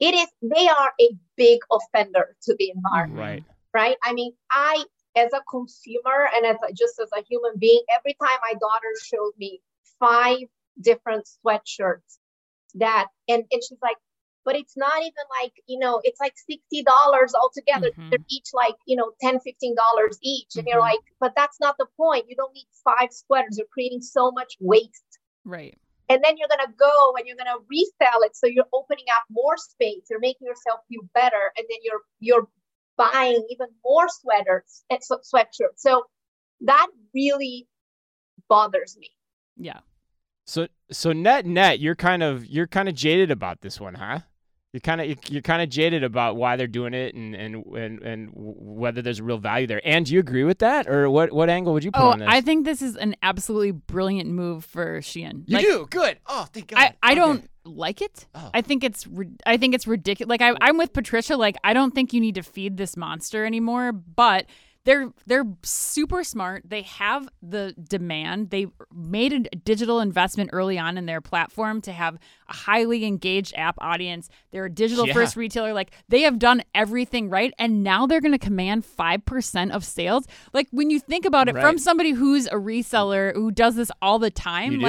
[0.00, 3.44] It is they are a big offender to the environment Right.
[3.74, 3.96] right?
[4.04, 4.84] I mean, I,
[5.18, 8.92] as a consumer and as a, just as a human being, every time my daughter
[9.10, 9.60] showed me
[9.98, 10.38] five
[10.80, 12.18] different sweatshirts
[12.74, 13.96] that, and, and she's like,
[14.44, 16.84] but it's not even like, you know, it's like $60
[17.34, 17.90] altogether.
[17.98, 18.10] Mhm.
[18.10, 20.56] They're each like, you know, $10, $15 each.
[20.56, 20.90] And you're Mhm.
[20.92, 22.26] like, but that's not the point.
[22.30, 23.58] You don't need five sweaters.
[23.58, 25.76] You're creating so much waste Right.
[26.10, 29.04] and then you're going to go and you're going to resell it so you're opening
[29.16, 32.48] up more space you're making yourself feel better and then you're you're
[32.98, 36.02] buying even more sweaters eh, and sweatshirts so
[36.60, 37.66] that really
[38.48, 39.08] bothers me
[39.56, 39.80] Yeah.
[40.46, 44.20] So so net net, you're kind of you're kind of jaded about this one, huh?
[44.72, 48.02] You're kind of you're kind of jaded about why they're doing it and and and
[48.02, 49.80] and whether there's a real value there.
[49.84, 52.18] And do you agree with that, or what what angle would you put oh, on
[52.20, 52.28] this?
[52.30, 55.44] I think this is an absolutely brilliant move for Shein.
[55.46, 56.18] you Like, do good.
[56.26, 56.78] Oh, thank God.
[56.78, 57.20] I, I Okay.
[57.20, 58.26] don't like it.
[58.34, 58.50] Oh.
[58.54, 59.06] I think it's
[59.46, 60.28] I think it's ridiculous.
[60.28, 61.36] Like I, I'm with Patricia.
[61.36, 63.92] Like I don't think you need to feed this monster anymore.
[63.92, 64.46] But
[64.84, 66.62] they're they're super smart.
[66.64, 68.48] They have the demand.
[68.48, 72.16] They made a digital investment early on in their platform to have
[72.48, 74.30] a highly engaged app audience.
[74.50, 75.12] They're a digital Yeah.
[75.12, 75.74] first retailer.
[75.74, 79.84] Like they have done everything right, and now they're going to command five percent of
[79.84, 80.24] sales.
[80.54, 84.18] Like when you think about it, from somebody who's a reseller who does this all
[84.18, 84.84] the time, You do.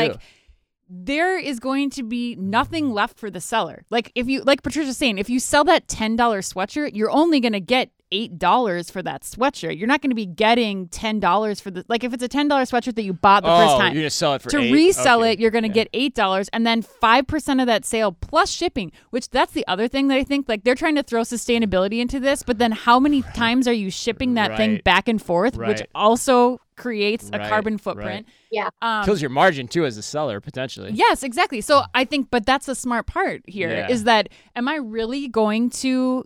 [0.90, 3.86] There is going to be nothing left for the seller.
[3.90, 7.40] Like if you like Patricia's saying, if you sell that ten dollar sweatshirt, you're only
[7.40, 9.78] gonna get eight dollars for that sweatshirt.
[9.78, 12.64] You're not gonna be getting ten dollars for the like if it's a ten dollar
[12.64, 13.94] sweatshirt that you bought the oh, first time.
[13.94, 14.72] you're gonna sell it for To eight?
[14.74, 15.34] resell Okay.
[15.34, 15.74] it, you're gonna Yeah.
[15.74, 18.92] get eight dollars, and then five percent of that sale plus shipping.
[19.12, 22.20] Which that's the other thing that I think like they're trying to throw sustainability into
[22.20, 25.84] this, but then how many times are you shipping that thing back and forth, which
[25.94, 27.82] also creates a Right, carbon right.
[27.82, 28.28] footprint.
[28.50, 28.70] Yeah.
[28.82, 30.90] Um, kills your margin too as a seller potentially.
[30.94, 31.62] Yes, exactly.
[31.62, 34.06] So I think, but that's the smart part here is Yeah.
[34.06, 36.24] that am I really going to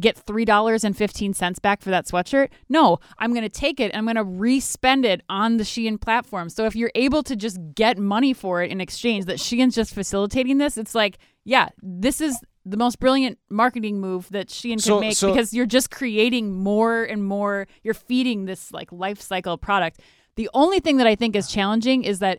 [0.00, 2.48] get three dollars and fifteen cents back for that sweatshirt?
[2.68, 6.00] No, I'm going to take it and I'm going to re-spend it on the Shein
[6.00, 6.48] platform.
[6.48, 9.94] So if you're able to just get money for it in exchange, that Shein's just
[9.94, 14.78] facilitating this, it's like, yeah, this is the most brilliant marketing move that Shein can
[14.80, 17.66] So- make so- because you're just creating more and more.
[17.82, 20.00] You're feeding this like life cycle product.
[20.36, 22.38] The only thing that I think is challenging is that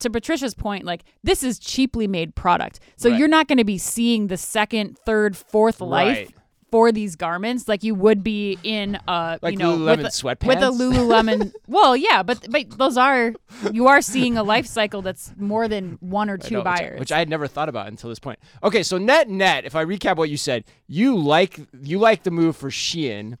[0.00, 2.80] to Patricia's point, like this is cheaply made product.
[2.96, 3.18] So Right.
[3.18, 6.34] you're not going to be seeing the second, third, fourth life Right.
[6.70, 10.06] For these garments like you would be in uh, a Like you know Lululemon with
[10.06, 10.46] a, sweatpants?
[10.46, 11.52] with a Lululemon.
[11.66, 13.32] well, yeah, but but those are
[13.72, 16.76] you are seeing a life cycle that's more than one or two know, which I-
[16.78, 17.00] buyers.
[17.00, 18.38] which I had never thought about until this point.
[18.62, 22.30] Okay, so net net, if I recap what you said, you like you like the
[22.30, 23.36] move for Shein.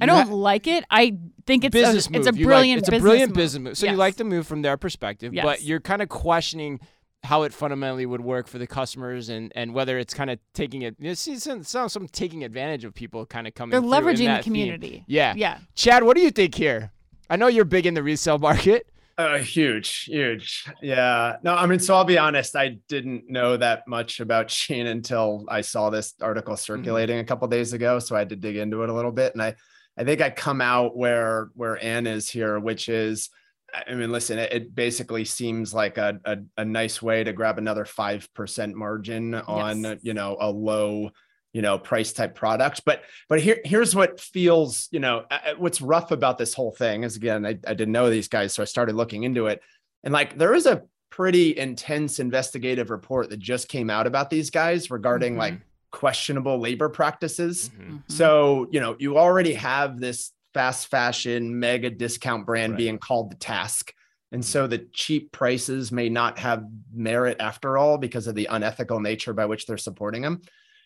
[0.00, 0.84] I don't ha- like it.
[0.90, 1.16] I
[1.46, 2.26] think it's business a, move.
[2.26, 3.36] it's a You like- brilliant it's a business brilliant move.
[3.36, 3.78] business move.
[3.78, 6.80] So you like the move from their perspective, but you're kind of questioning
[7.24, 10.82] how it fundamentally would work for the customers and, and whether it's kind of taking
[10.82, 10.96] it.
[10.98, 13.70] You see some some, some taking advantage of people kind of coming.
[13.70, 14.52] They're through in leveraging that the theme.
[14.52, 15.04] community.
[15.06, 15.34] Yeah.
[15.36, 15.58] Yeah.
[15.74, 16.90] Chad, what do you think here?
[17.30, 18.86] I know you're big in the resale market.
[19.18, 20.64] Uh, huge, huge.
[20.80, 21.36] Yeah.
[21.42, 22.56] No, I mean, so I'll be honest.
[22.56, 27.46] I didn't know that much about Shein until I saw this article circulating a couple
[27.48, 27.98] days ago.
[27.98, 29.54] So I had to dig into it a little bit, and I,
[29.96, 33.28] I think I come out where where Anne is here, which is,
[33.74, 37.58] I mean, listen, it, it basically seems like a, a a nice way to grab
[37.58, 39.98] another five percent margin on Yes.
[40.02, 41.10] you know a low
[41.52, 45.24] you know price type product but but here here's what feels you know
[45.58, 48.62] what's rough about this whole thing is again I, I didn't know these guys so
[48.62, 49.60] i started looking into it
[50.02, 50.80] and like there is a
[51.10, 55.38] pretty intense investigative report that just came out about these guys regarding Mhm.
[55.38, 55.54] like
[55.90, 57.86] questionable labor practices Mhm.
[57.90, 58.02] Mhm.
[58.10, 62.78] so you know you already have this fast fashion mega discount brand Right.
[62.78, 63.92] being called the task
[64.32, 64.70] and so mm-hmm.
[64.70, 69.46] the cheap prices may not have merit after all because of the unethical nature by
[69.46, 70.42] which they're supporting them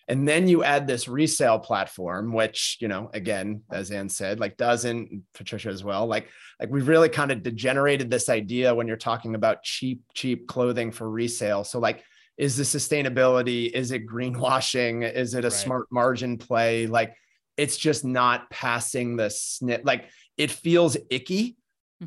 [0.09, 4.57] and then you add this resale platform, which, you know, again, as Anne said, like
[4.57, 6.29] doesn't Patricia as well, like,
[6.61, 10.93] like we've really kind of degenerated this idea when you're talking about cheap, cheap clothing
[10.93, 11.65] for resale.
[11.65, 12.05] So like,
[12.39, 13.69] is the sustainability?
[13.73, 15.13] Is it greenwashing?
[15.13, 15.53] Is it a Right.
[15.53, 16.87] smart margin play?
[16.87, 17.17] Like
[17.57, 19.83] it's just not passing the snip.
[19.85, 21.57] Like it feels icky.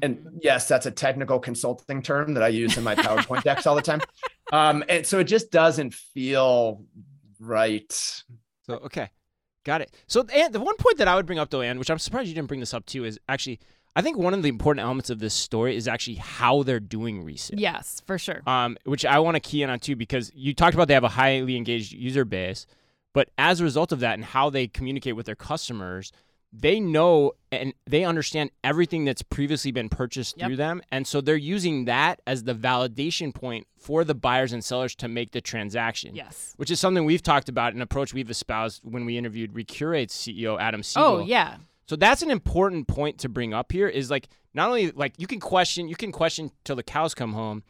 [0.03, 0.39] And Mhm.
[0.43, 3.81] yes, that's a technical consulting term that I use in my PowerPoint decks all the
[3.81, 4.01] time.
[4.51, 6.83] Um, and so it just doesn't feel
[7.39, 7.91] right.
[8.65, 9.09] So okay,
[9.63, 9.91] got it.
[10.07, 12.27] So and the one point that I would bring up though, Anne, which I'm surprised
[12.29, 13.59] you didn't bring this up too, is actually
[13.95, 17.23] I think one of the important elements of this story is actually how they're doing
[17.23, 17.59] resale.
[17.59, 18.41] yes, for sure.
[18.45, 21.03] Um, which I want to key in on too, because you talked about they have
[21.03, 22.67] a highly engaged user base,
[23.13, 26.11] but as a result of that and how they communicate with their customers,
[26.51, 30.47] they know and they understand everything that's previously been purchased Yep.
[30.47, 34.63] through them, and so they're using that as the validation point for the buyers and
[34.63, 36.53] sellers to make the transaction Yes.
[36.57, 40.59] which is something we've talked about, an approach we've espoused when we interviewed Recurate's CEO
[40.59, 41.07] Adam oh, Siegel.
[41.07, 41.57] Oh yeah.
[41.87, 43.87] So that's an important point to bring up here.
[43.87, 47.33] Is like not only like you can question, you can question till the cows come
[47.33, 47.63] home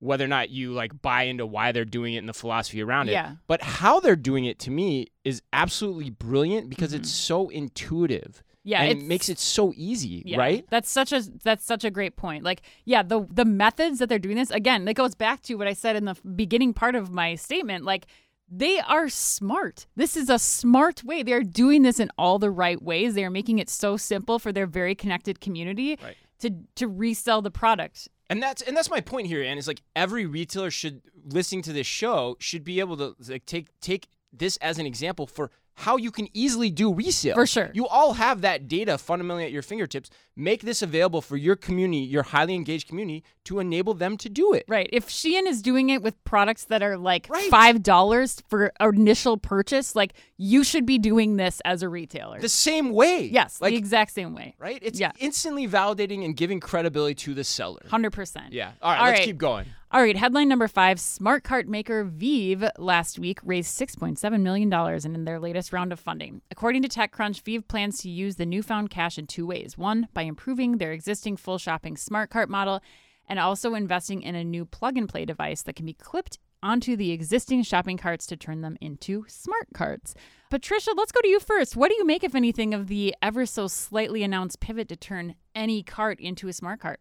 [0.00, 3.08] whether or not you like buy into why they're doing it and the philosophy around
[3.08, 3.12] it.
[3.12, 3.36] Yeah.
[3.46, 6.96] But how they're doing it to me is absolutely brilliant because Mhm.
[7.00, 8.42] it's so intuitive.
[8.62, 8.82] Yeah.
[8.82, 10.66] and it it makes it so easy, Yeah, right?
[10.68, 12.44] That's such a that's such a great point.
[12.44, 15.66] Like, yeah, the the methods that they're doing this again, that goes back to what
[15.66, 17.84] I said in the beginning part of my statement.
[17.86, 18.06] Like,
[18.50, 19.86] they are smart.
[19.96, 21.22] This is a smart way.
[21.22, 23.14] They are doing this in all the right ways.
[23.14, 26.16] They are making it so simple for their very connected community Right.
[26.40, 28.08] to to resell the product.
[28.30, 31.72] And that's and that's my point here, and it's like every retailer should listening to
[31.72, 35.50] this show should be able to like take take this as an example for
[35.80, 37.34] how you can easily do resale.
[37.34, 37.70] For sure.
[37.74, 40.10] You all have that data fundamentally at your fingertips.
[40.36, 44.52] Make this available for your community, your highly engaged community, to enable them to do
[44.52, 44.64] it.
[44.68, 44.88] Right.
[44.92, 47.50] If Shein is doing it with products that are like Right.
[47.50, 52.40] five dollars for initial purchase, like you should be doing this as a retailer.
[52.40, 53.28] The same way.
[53.32, 54.54] yes, Like, the exact same way.
[54.58, 54.78] right?
[54.82, 55.12] It's Yeah.
[55.18, 57.82] instantly validating and giving credibility to the seller.
[57.88, 58.52] Hundred percent.
[58.52, 58.72] Yeah.
[58.80, 59.24] All right, All let's right.
[59.26, 59.66] keep going.
[59.92, 64.72] All right, headline number five Smart cart maker Veeve last week raised $6.7 million
[65.04, 66.42] in their latest round of funding.
[66.48, 69.76] According to TechCrunch, Veeve plans to use the newfound cash in two ways.
[69.76, 72.80] One, by improving their existing full shopping smart cart model,
[73.28, 76.94] and also investing in a new plug and play device that can be clipped onto
[76.94, 80.14] the existing shopping carts to turn them into smart carts.
[80.50, 81.74] Patricia, let's go to you first.
[81.74, 85.34] What do you make, if anything, of the ever so slightly announced pivot to turn
[85.52, 87.00] any cart into a smart cart?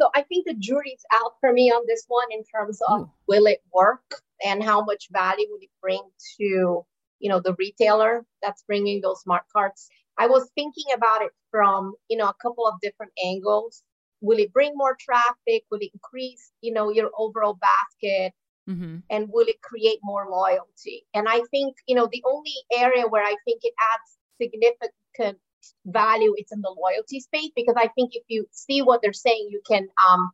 [0.00, 3.10] So I think the jury's out for me on this one in terms of Ooh.
[3.28, 6.00] will it work and how much value would it bring
[6.38, 6.84] to
[7.18, 9.90] you know the retailer that's bringing those smart carts.
[10.16, 13.82] I was thinking about it from you know a couple of different angles.
[14.22, 15.64] Will it bring more traffic?
[15.70, 18.32] Will it increase you know your overall basket?
[18.68, 18.98] Mm-hmm.
[19.10, 21.02] and will it create more loyalty?
[21.12, 25.38] And I think, you know, the only area where I think it adds significant
[25.86, 29.48] value is in the loyalty space because I think if you see what they're saying,
[29.50, 30.30] you can um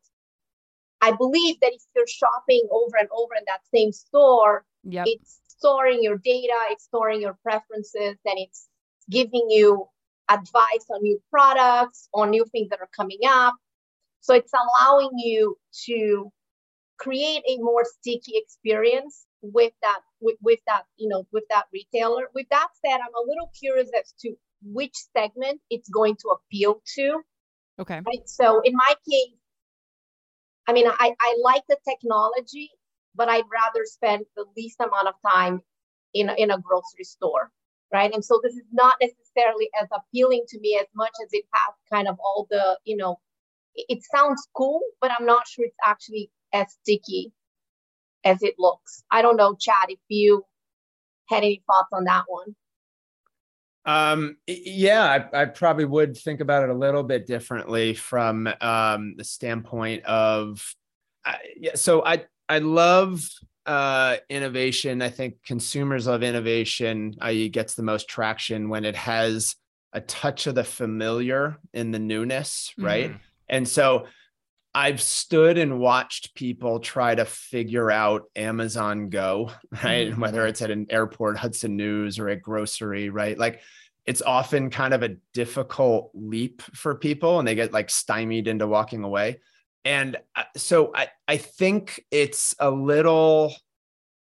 [1.00, 5.06] I believe that if you're shopping over and over in that same store, Yep.
[5.08, 8.68] it's storing your data, it's storing your preferences, and it's
[9.10, 9.86] giving you
[10.28, 13.54] advice on new products, on new things that are coming up.
[14.20, 15.56] So it's allowing you
[15.86, 16.32] to
[16.98, 22.28] create a more sticky experience with that with, with that you know with that retailer
[22.34, 26.82] with that said i'm a little curious as to which segment it's going to appeal
[26.94, 27.20] to
[27.78, 28.00] Okay.
[28.06, 28.26] right?
[28.26, 29.34] So in my case
[30.66, 32.70] i mean i i like the technology
[33.14, 35.60] but i'd rather spend the least amount of time
[36.14, 37.50] in a, in a grocery store
[37.92, 38.12] right?
[38.12, 41.74] And so this is not necessarily as appealing to me as much as it has
[41.92, 43.20] kind of all the you know
[43.74, 47.32] it, it sounds cool but i'm not sure it's actually as sticky
[48.24, 49.04] as it looks.
[49.10, 50.44] I don't know chad if you
[51.28, 52.56] had any thoughts on that one
[53.86, 59.14] Um, yeah, I, I probably would think about it a little bit differently from um,
[59.16, 60.62] the standpoint of,
[61.24, 63.28] I yeah, so I I love
[63.64, 65.02] uh, innovation.
[65.02, 67.14] I think consumers love innovation.
[67.20, 69.54] I.e., gets the most traction when it has
[69.92, 73.12] a touch of the familiar in the newness, right?
[73.12, 73.18] Mhm.
[73.48, 74.06] And so
[74.76, 79.50] I've stood and watched people try to figure out Amazon Go,
[79.82, 80.12] right?
[80.12, 80.18] Mhm.
[80.18, 83.38] Whether it's at an airport, Hudson News, or a grocery, right?
[83.38, 83.62] Like
[84.04, 88.66] it's often kind of a difficult leap for people and they get like stymied into
[88.66, 89.40] walking away.
[89.86, 93.54] And uh, so I, I think it's a little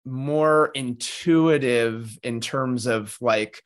[0.04, 3.62] more intuitive in terms of like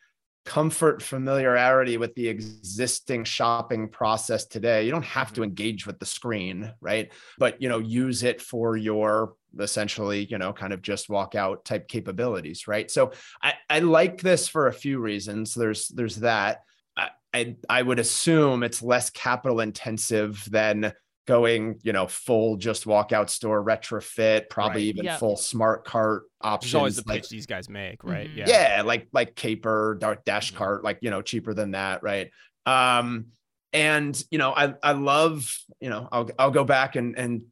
[0.46, 4.84] comfort familiarity with the existing shopping process today.
[4.84, 5.50] You don't have to mm-hmm.
[5.50, 7.12] engage with the screen right?
[7.38, 11.64] But you know use it for your essentially you know kind of just walk out
[11.64, 12.90] type capabilities right?
[12.90, 15.52] So i i like this for a few reasons.
[15.52, 16.62] There's there's that.
[16.96, 20.92] I, I I would assume it's less capital intensive than
[21.26, 24.88] going, you know, full just walkout store retrofit, probably Right.
[24.94, 25.16] even Yeah.
[25.18, 26.70] full smart cart options.
[26.70, 28.30] is always the like- pitch these guys make, right?
[28.30, 28.36] Mhm.
[28.36, 28.48] Yeah.
[28.48, 30.56] yeah like like caper dark dash Mhm.
[30.56, 32.30] cart like you know cheaper than that right
[32.66, 33.26] um
[33.72, 37.42] and you know i i love you know i'll i'll go back and and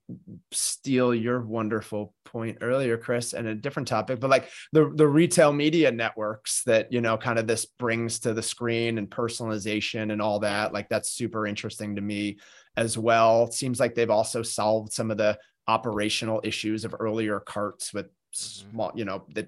[0.52, 5.52] steal your wonderful point earlier chris and a different topic but like the the retail
[5.52, 10.22] media networks that you know kind of this brings to the screen and personalization and
[10.22, 12.38] all that like that's super interesting to me
[12.76, 13.44] as well.
[13.44, 18.06] It seems like they've also solved some of the operational issues of earlier carts with
[18.06, 18.70] Mhm.
[18.72, 19.46] small you know the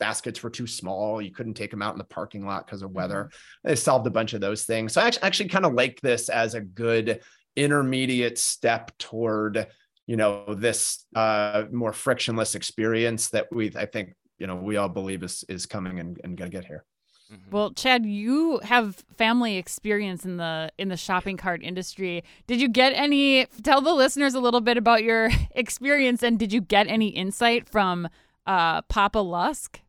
[0.00, 1.22] baskets were too small.
[1.22, 3.30] You couldn't take them out in the parking lot because of weather.
[3.62, 4.92] They solved a bunch of those things.
[4.94, 7.20] So i actually, actually kind of like this as a good
[7.54, 9.68] intermediate step toward
[10.06, 14.88] you know this uh more frictionless experience that we i think you know we all
[14.88, 16.84] believe is is coming and, and gonna get here
[17.32, 17.50] Mhm.
[17.50, 22.22] Well, Chad, you have family experience in the in the shopping cart industry.
[22.46, 26.52] Did you get any tell the listeners a little bit about your experience and did
[26.52, 28.08] you get any insight from
[28.46, 29.80] uh Papa Lusk?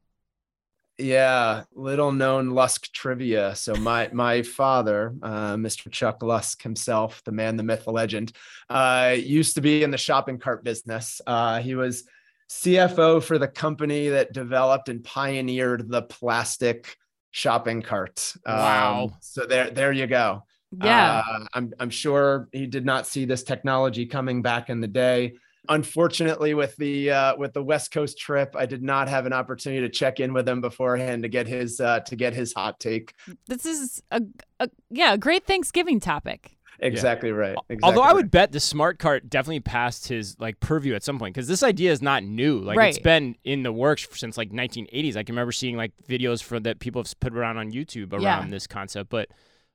[0.99, 3.55] Yeah, little known Lusk trivia.
[3.55, 5.91] So my my father, uh, Mr.
[5.91, 8.31] Chuck Lusk himself, the man, the myth, the legend,
[8.69, 11.21] uh, used to be in the shopping cart business.
[11.27, 12.05] Uh, he was
[12.49, 16.97] CFO for the company that developed and pioneered the plastic
[17.37, 18.33] shopping cart.
[18.45, 19.17] Um, Wow.
[19.21, 20.43] so there, there you go.
[20.83, 21.21] Yeah.
[21.25, 25.33] Uh, I'm I'm sure he did not see this technology coming back in the day.
[25.69, 29.81] unfortunately, with the uh, with the West Coast trip, I did not have an opportunity
[29.81, 33.13] to check in with him beforehand to get his uh, to get his hot take.
[33.47, 34.21] This is a,
[34.59, 36.56] a yeah, a great Thanksgiving topic.
[36.79, 37.55] Exactly right.
[37.69, 38.15] Exactly Although I right.
[38.15, 41.63] would bet the smart cart definitely passed his like purview at some point because this
[41.63, 42.59] idea is not new.
[42.59, 45.15] Like it's been in the works since like 1980s.
[45.15, 48.21] I can remember seeing like videos for that people have put around on YouTube around
[48.21, 48.45] Yeah.
[48.49, 49.09] this concept.
[49.09, 49.29] But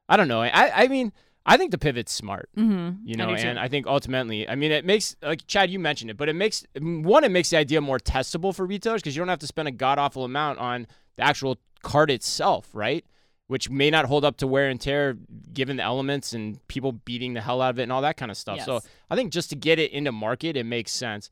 [0.09, 0.43] I don't know.
[0.43, 1.13] I I mean
[1.45, 2.49] I think the pivot's smart.
[2.57, 3.05] Mm-hmm.
[3.05, 6.17] You know, and I think ultimately, I mean, it makes like Chad, you mentioned it,
[6.17, 9.29] but it makes one, it makes the idea more testable for retailers because you don't
[9.29, 10.87] have to spend a god awful amount on
[11.17, 13.05] the actual cart itself, right?
[13.53, 15.17] Which may not hold up to wear and tear
[15.53, 18.31] given the elements and people beating the hell out of it and all that kind
[18.31, 18.59] of stuff.
[18.67, 18.81] So
[19.11, 21.29] I think just to get it into market, it makes sense.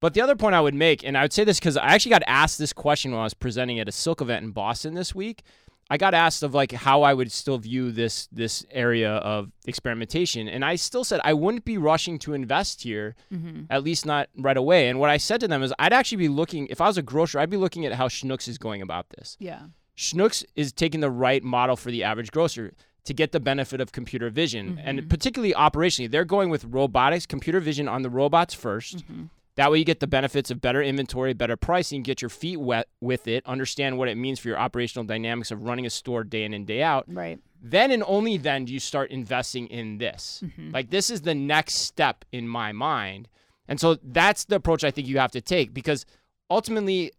[0.00, 2.10] But the other point I would make, and I would say this because I actually
[2.10, 5.14] got asked this question when I was presenting at a Silk event in Boston this
[5.14, 5.42] week.
[5.90, 10.46] I got asked of like how I would still view this this area of experimentation,
[10.46, 13.62] and I still said I wouldn't be rushing to invest here, Mm-hmm.
[13.70, 14.88] at least not right away.
[14.88, 17.02] And what I said to them is I'd actually be looking if I was a
[17.02, 19.36] grocer, I'd be looking at how Schnucks is going about this.
[19.40, 19.62] Yeah.
[19.98, 22.72] Schnucks is taking the right model for the average grocer
[23.04, 24.82] to get the benefit of computer vision, Mhm.
[24.84, 29.24] and particularly operationally, they're going with robotics, computer vision on the robots 1st Mm-hmm.
[29.56, 32.86] that way, you get the benefits of better inventory, better pricing, get your feet wet
[33.00, 36.44] with it, understand what it means for your operational dynamics of running a store day
[36.44, 37.04] in and day out.
[37.12, 37.40] Right.
[37.60, 40.44] Then and only then do you start investing in this.
[40.44, 40.72] Mhm.
[40.72, 43.26] Like, this is the next step in my mind.
[43.66, 46.06] And so that's the approach I think you have to take because
[46.50, 47.10] ultimately,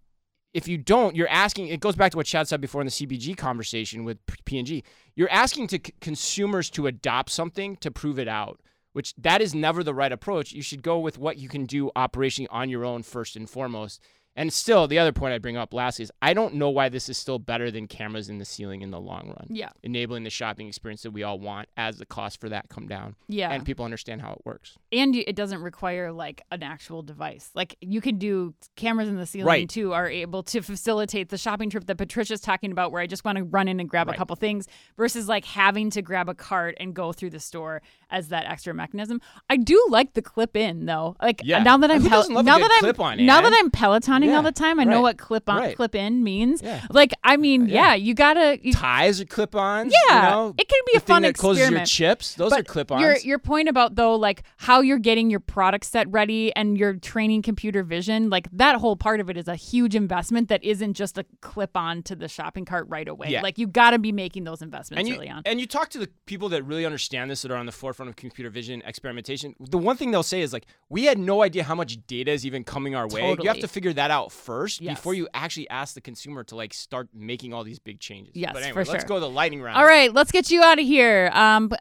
[0.53, 2.91] if you don't, you're asking, it goes back to what Chad said before in the
[2.91, 4.83] CPG conversation with P&G.
[5.15, 8.59] You're asking to c- consumers to adopt something to prove it out,
[8.93, 10.51] which that is never the right approach.
[10.51, 14.01] You should go with what you can do operationally on your own first and foremost.
[14.39, 17.09] And still, the other point I bring up lastly is I don't know why this
[17.09, 19.69] is still better than cameras in the ceiling in the long run, Yeah.
[19.83, 23.15] enabling the shopping experience that we all want as the cost for that come down
[23.27, 23.51] Yeah.
[23.51, 24.77] and people understand how it works.
[24.91, 27.51] and it doesn't require like an actual device.
[27.53, 29.69] Like you can do cameras in the ceiling Right.
[29.69, 33.25] too are able to facilitate the shopping trip that Patricia's talking about where I just
[33.25, 34.15] want to run in and grab Right.
[34.15, 34.67] a couple things
[34.97, 38.73] versus like having to grab a cart and go through the store as that extra
[38.73, 39.19] mechanism.
[39.49, 41.17] I do like the clip in though.
[41.21, 41.61] Like Yeah.
[41.61, 44.37] now that I'm pel- doesn't love a now that I'm now that I'm pelotoning Yeah,
[44.37, 45.75] all the time, I know what clip on right.
[45.75, 46.61] clip in means.
[46.61, 46.85] Yeah.
[46.89, 47.93] Like I mean, Yeah.
[47.95, 49.93] you got to you, Ties or clip-ons.
[50.07, 50.55] Yeah, you know?
[50.57, 51.89] it can be the a fun that closes your experiment.
[51.89, 52.33] chips.
[52.35, 53.01] Those But are clip-ons.
[53.01, 56.93] Your your point about though, like how you're getting your product set ready and you're
[56.95, 60.93] training computer vision, like that whole part of it is a huge investment that isn't
[60.93, 63.29] just a clip on to the shopping cart right away.
[63.29, 63.41] Yeah.
[63.41, 65.41] Like you got to be making those investments and you, early on.
[65.45, 68.09] and you talk to the people that really understand this that are on the forefront
[68.09, 69.55] of computer vision experimentation.
[69.59, 72.45] The one thing they'll say is like, we had no idea how much data is
[72.45, 73.35] even coming our way.
[73.41, 74.97] You have to figure that out first Yes.
[74.97, 78.35] before you actually ask the consumer to like start making all these big changes.
[78.35, 79.77] Yes, but anyway, for let's go to the lightning round.
[79.77, 81.29] All right, let's get you out of here.
[81.33, 81.71] Um,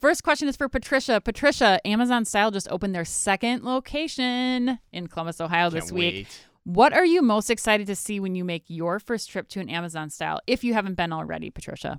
[0.00, 1.20] first question is for Patricia.
[1.20, 6.14] Patricia, Amazon Style just opened their second location in Columbus, Ohio this Can't week.
[6.14, 6.40] wait.
[6.64, 9.70] What are you most excited to see when you make your first trip to an
[9.70, 10.40] Amazon Style?
[10.46, 11.98] If you haven't been already, Patricia.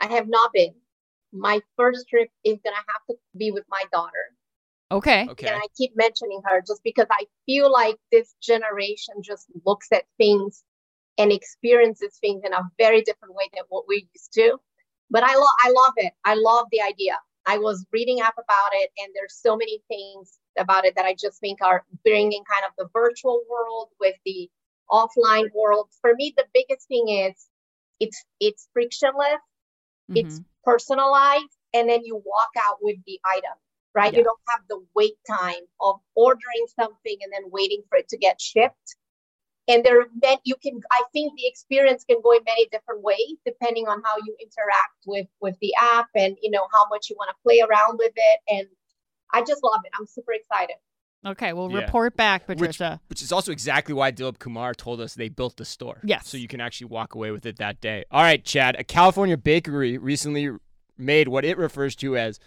[0.00, 0.74] I have not been.
[1.32, 4.12] My first trip is gonna have to be with my daughter.
[4.90, 5.28] Okay.
[5.30, 5.48] Okay.
[5.48, 10.04] And I keep mentioning her just because I feel like this generation just looks at
[10.18, 10.62] things
[11.18, 14.58] and experiences things in a very different way than what we used to.
[15.10, 16.12] But I love I love it.
[16.24, 17.18] I love the idea.
[17.46, 21.14] I was reading up about it and there's so many things about it that I
[21.18, 24.50] just think are bringing kind of the virtual world with the
[24.90, 25.88] offline world.
[26.00, 27.46] For me the biggest thing is
[28.00, 29.40] it's it's frictionless
[30.14, 30.44] it's Mhm.
[30.64, 33.52] personalized and then you walk out with the item
[33.94, 34.18] right Yeah.
[34.18, 38.16] you don't have the wait time of ordering something and then waiting for it to
[38.18, 38.96] get shipped
[39.68, 43.02] and there are many you can i think the experience can go in many different
[43.02, 47.08] ways depending on how you interact with with the app and you know how much
[47.10, 48.66] you want to play around with it and
[49.32, 50.76] i just love it i'm super excited
[51.26, 51.78] Okay, well, Yeah.
[51.78, 53.00] report back, Which- Patricia.
[53.08, 56.02] Which is also exactly why Dilip Kumar told us they built the store.
[56.04, 56.28] Yes.
[56.28, 58.04] So you can actually walk away with it that day.
[58.10, 58.76] All right, Chad.
[58.78, 60.50] A California bakery recently
[60.98, 62.38] made what it refers to as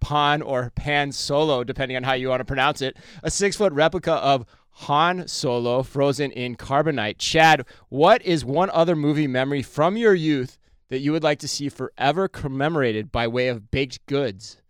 [0.00, 3.72] Pan or Pan Solo, depending on how you want to pronounce it, a six foot
[3.72, 7.16] replica of Han Solo frozen in carbonite.
[7.18, 11.48] Chad, what is one other movie memory from your youth that you would like to
[11.48, 14.62] see forever commemorated by way of baked goods?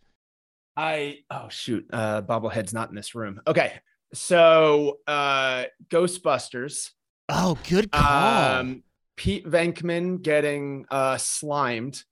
[0.76, 3.40] I oh shoot, uh bobblehead's not in this room.
[3.46, 3.72] Okay.
[4.14, 6.90] So uh Ghostbusters.
[7.28, 8.60] Oh, good call.
[8.60, 8.82] Um
[9.16, 12.04] Pete Venkman getting uh slimed,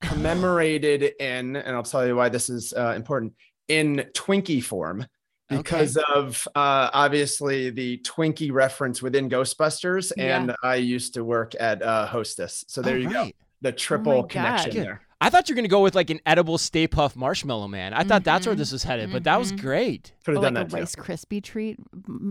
[0.00, 3.34] commemorated in, and I'll tell you why this is uh, important,
[3.68, 5.06] in Twinkie form.
[5.50, 10.36] Because of uh, obviously the Twinkie reference within Ghostbusters, Yeah.
[10.42, 13.30] and I used to work at uh, Hostess, so there Oh, you go,
[13.62, 14.30] the triple God.
[14.30, 14.84] connection Good.
[14.84, 15.00] there.
[15.20, 17.92] I thought you were gonna go with like an edible Stay Puft Marshmallow Man.
[17.92, 18.58] I thought that's where Mhm.
[18.58, 19.60] this was headed, but that was Mhm.
[19.60, 20.12] great.
[20.24, 20.76] Could Or have like done a that too.
[20.76, 21.76] Rice Krispie treat,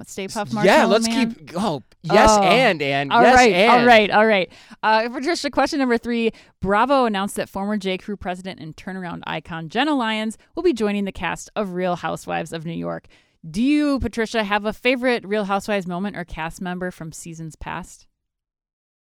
[0.06, 1.36] Stay Puft Marshmallow yeah, let's Man.
[1.36, 1.52] keep.
[1.58, 2.44] Oh, yes, Oh.
[2.44, 4.50] and and All yes, right, and all right, all right.
[4.84, 6.32] Uh, Patricia, question number three.
[6.62, 7.98] Bravo announced that former J.
[7.98, 12.54] Crew president and turnaround icon Jenna Lyons will be joining the cast of Real Housewives
[12.54, 13.08] of New York.
[13.50, 18.08] Do you, Patricia, have a favorite Real Housewives moment or cast member from seasons past?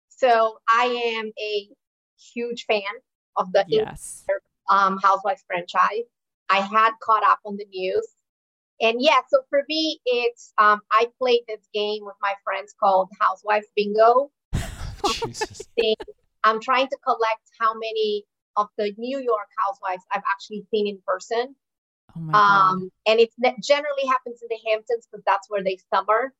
[0.09, 0.85] So I
[1.19, 1.69] am a
[2.33, 2.81] huge fan
[3.37, 4.25] of the Yes.
[4.69, 6.05] um, Housewives franchise.
[6.49, 8.07] I had caught up on the news.
[8.79, 13.09] And yeah, so for me, it's um, I played this game with my friends called
[13.19, 14.31] Housewives Bingo.
[14.53, 15.67] Jesus.
[16.43, 18.23] I'm trying to collect how many
[18.55, 21.55] of the New York Housewives I've actually seen in person.
[22.15, 22.71] Oh my god.
[22.71, 23.31] Um, and it
[23.63, 26.33] generally happens in the Hamptons because that's where they summer.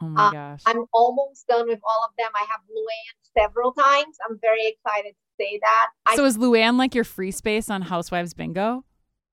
[0.00, 0.62] Oh my uh, gosh.
[0.66, 2.30] I'm almost done with all of them.
[2.34, 4.16] I have Luann several times.
[4.28, 5.86] I'm very excited to say that.
[6.06, 8.84] I, so is Luann like your free space on Housewives Bingo?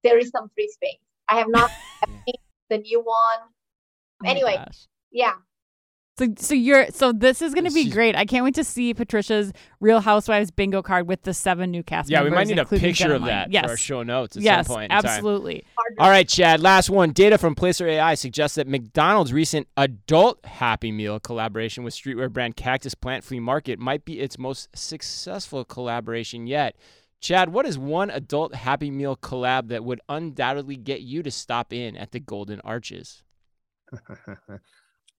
[0.07, 1.01] there is some free space.
[1.29, 1.71] I have not
[2.27, 2.35] seen
[2.71, 3.49] the new one.
[4.25, 4.65] Oh Anyway.
[5.11, 5.35] Yeah.
[6.19, 8.17] So, so you're so this is going to be She's- great.
[8.17, 12.09] I can't wait to see Patricia's Real Housewives bingo card with the seven new cast
[12.09, 12.37] Yeah, we members.
[12.39, 14.67] might need a including picture Jenna of that Yes, for our show notes at yes,
[14.67, 14.85] some point.
[14.93, 15.05] in time.
[15.05, 15.65] absolutely.
[15.77, 16.61] Hard All right, Chad.
[16.61, 17.11] Last one.
[17.13, 22.57] Data from Placer AI suggests that McDonald's recent adult Happy Meal collaboration with streetwear brand
[22.57, 26.77] Cactus Plant Flea Market might be its most successful collaboration yet.
[27.21, 31.75] Chad, what is one adult Happy Meal collab that would undoubtedly get you to stop
[31.75, 33.23] in at the Golden Arches?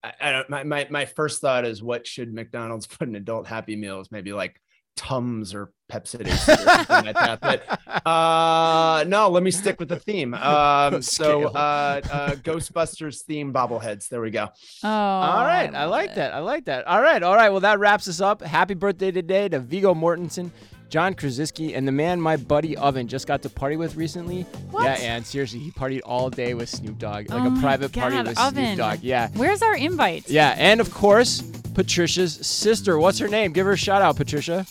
[0.03, 3.47] I, I don't, my, my my first thought is what should McDonald's put in adult
[3.47, 4.09] Happy Meals?
[4.11, 4.59] Maybe like
[4.95, 7.39] Tums or Pepsi or something like that.
[7.39, 10.33] But uh, no, let me stick with the theme.
[10.47, 14.07] Um, so uh, uh, Ghostbusters theme bobbleheads.
[14.09, 14.47] There we go.
[14.83, 16.15] Oh, All right, I love like it.
[16.15, 16.33] that.
[16.33, 16.87] I like that.
[16.87, 17.49] All right, all right.
[17.49, 18.41] Well, that wraps us up.
[18.41, 20.51] Happy birthday today to Viggo Mortensen,
[20.89, 24.43] John Krasinski, and the man my buddy Oven just got to party with recently.
[24.71, 24.83] What?
[24.83, 27.91] Yeah, and seriously, he partied all day with Snoop Dogg, like Oh a my private
[27.91, 28.65] party with Oven.
[28.65, 28.99] Snoop Dogg.
[29.01, 30.29] Yeah, Where's our invite?
[30.29, 31.41] yeah, and of course,
[31.73, 32.97] Patricia's sister.
[32.97, 33.51] What's her name?
[33.51, 34.65] Give her a shout out, Patricia.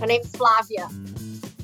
[0.00, 0.88] Her name's Flavia.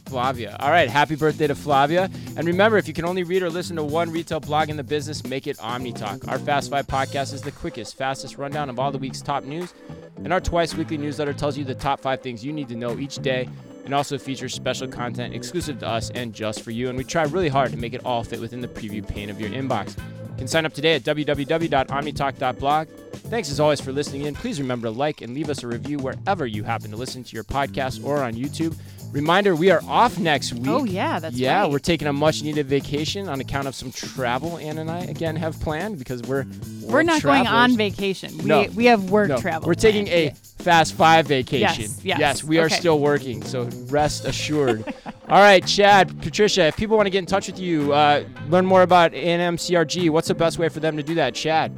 [0.06, 0.56] Flavia.
[0.60, 2.10] All right, happy birthday to Flavia.
[2.36, 4.82] And remember, if you can only read or listen to one retail blog in the
[4.84, 6.28] business, make it OmniTalk.
[6.28, 9.72] Our Fast Five podcast is the quickest, fastest rundown of all the week's top news.
[10.16, 12.98] And our twice weekly newsletter tells you the top five things you need to know
[12.98, 13.48] each day
[13.84, 16.88] and also features special content exclusive to us and just for you.
[16.88, 19.40] And we try really hard to make it all fit within the preview pane of
[19.40, 19.96] your inbox.
[19.98, 22.88] You can sign up today at www.omnitalk.blog.
[22.88, 24.34] Thanks as always for listening in.
[24.34, 27.34] Please remember to like and leave us a review wherever you happen to listen to
[27.34, 28.76] your podcast or on YouTube.
[29.12, 30.66] Reminder, we are off next week.
[30.68, 31.70] Oh yeah, that's yeah, right.
[31.70, 35.36] we're taking a much needed vacation on account of some travel Anne and I again
[35.36, 36.46] have planned because we're
[36.82, 38.36] We're not going on vacation.
[38.38, 38.66] We No.
[38.74, 39.66] we have work No, travel.
[39.66, 40.30] We're taking planned.
[40.58, 41.90] a fast five vacation.
[42.02, 42.76] Yes, yes, we are okay.
[42.76, 44.82] still working, so rest assured.
[45.28, 48.64] All right, Chad, Patricia, if people want to get in touch with you, uh, learn
[48.64, 51.72] more about A&M CRG, what's the best way for them to do that, Chad?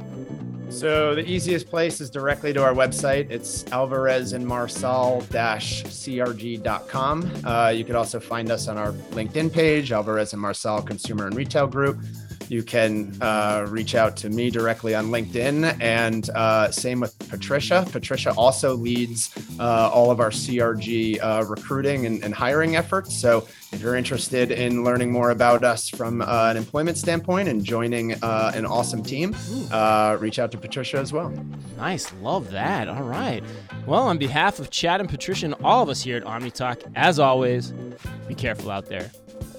[0.75, 3.31] So the easiest place is directly to our website.
[3.31, 7.31] It's Alvarez and Marsal crg.com.
[7.45, 11.35] Uh, you could also find us on our LinkedIn page, Alvarez and Marsal Consumer and
[11.35, 11.97] Retail Group.
[12.49, 17.85] You can uh, reach out to me directly on LinkedIn, and uh, same with Patricia.
[17.91, 23.15] Patricia also leads uh, all of our CRG uh, recruiting and, and hiring efforts.
[23.15, 27.63] So if you're interested in learning more about us from uh, an employment standpoint and
[27.63, 29.35] joining uh, an awesome team,
[29.71, 31.33] uh, reach out to Patricia as well.
[31.77, 32.87] Nice, love that.
[32.87, 33.43] All right.
[33.85, 37.19] Well, on behalf of Chad and Patricia and all of us here at OmniTalk, as
[37.19, 37.71] always,
[38.27, 39.11] be careful out there.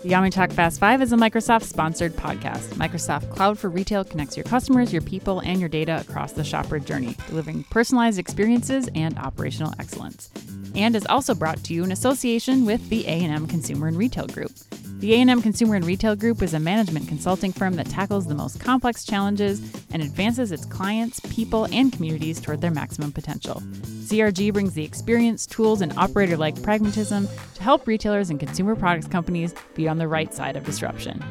[0.07, 2.69] The OmniTalk Fast Five is a Microsoft sponsored podcast.
[2.75, 6.79] Microsoft Cloud for Retail connects your customers, your people, and your data across the shopper
[6.79, 10.31] journey, delivering personalized experiences and operational excellence.
[10.77, 14.53] And is also brought to you in association with the A&M Consumer and Retail Group.
[14.99, 18.59] The A&M Consumer and Retail Group is a management consulting firm that tackles the most
[18.59, 23.61] complex challenges and advances its clients, people, and communities toward their maximum potential.
[23.83, 29.07] CRG brings the experience, tools, and operator like pragmatism to help retailers and consumer products
[29.07, 31.23] companies be on the right side of disruption.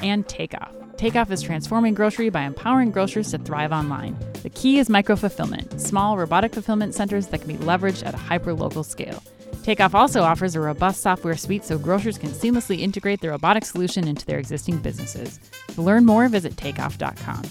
[0.00, 0.72] And Takeoff.
[0.96, 4.18] Takeoff is transforming grocery by empowering grocers to thrive online.
[4.42, 8.18] The key is micro fulfillment, small robotic fulfillment centers that can be leveraged at a
[8.18, 9.22] hyper-local scale.
[9.62, 14.08] Takeoff also offers a robust software suite so grocers can seamlessly integrate the robotic solution
[14.08, 15.38] into their existing businesses.
[15.74, 17.42] To learn more, visit takeoff.com.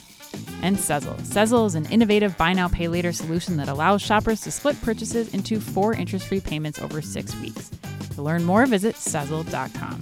[0.61, 1.19] And Sezzle.
[1.21, 5.33] Sezzle is an innovative buy now, pay later solution that allows shoppers to split purchases
[5.33, 7.71] into four interest free payments over six weeks.
[8.15, 10.01] To learn more, visit Sezzle.com.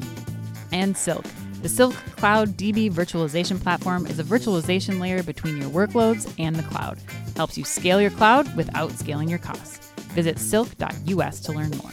[0.71, 1.25] And Silk.
[1.61, 6.63] The Silk Cloud DB virtualization platform is a virtualization layer between your workloads and the
[6.63, 6.99] cloud.
[7.35, 9.86] Helps you scale your cloud without scaling your costs.
[10.17, 11.91] Visit silk.us to learn more.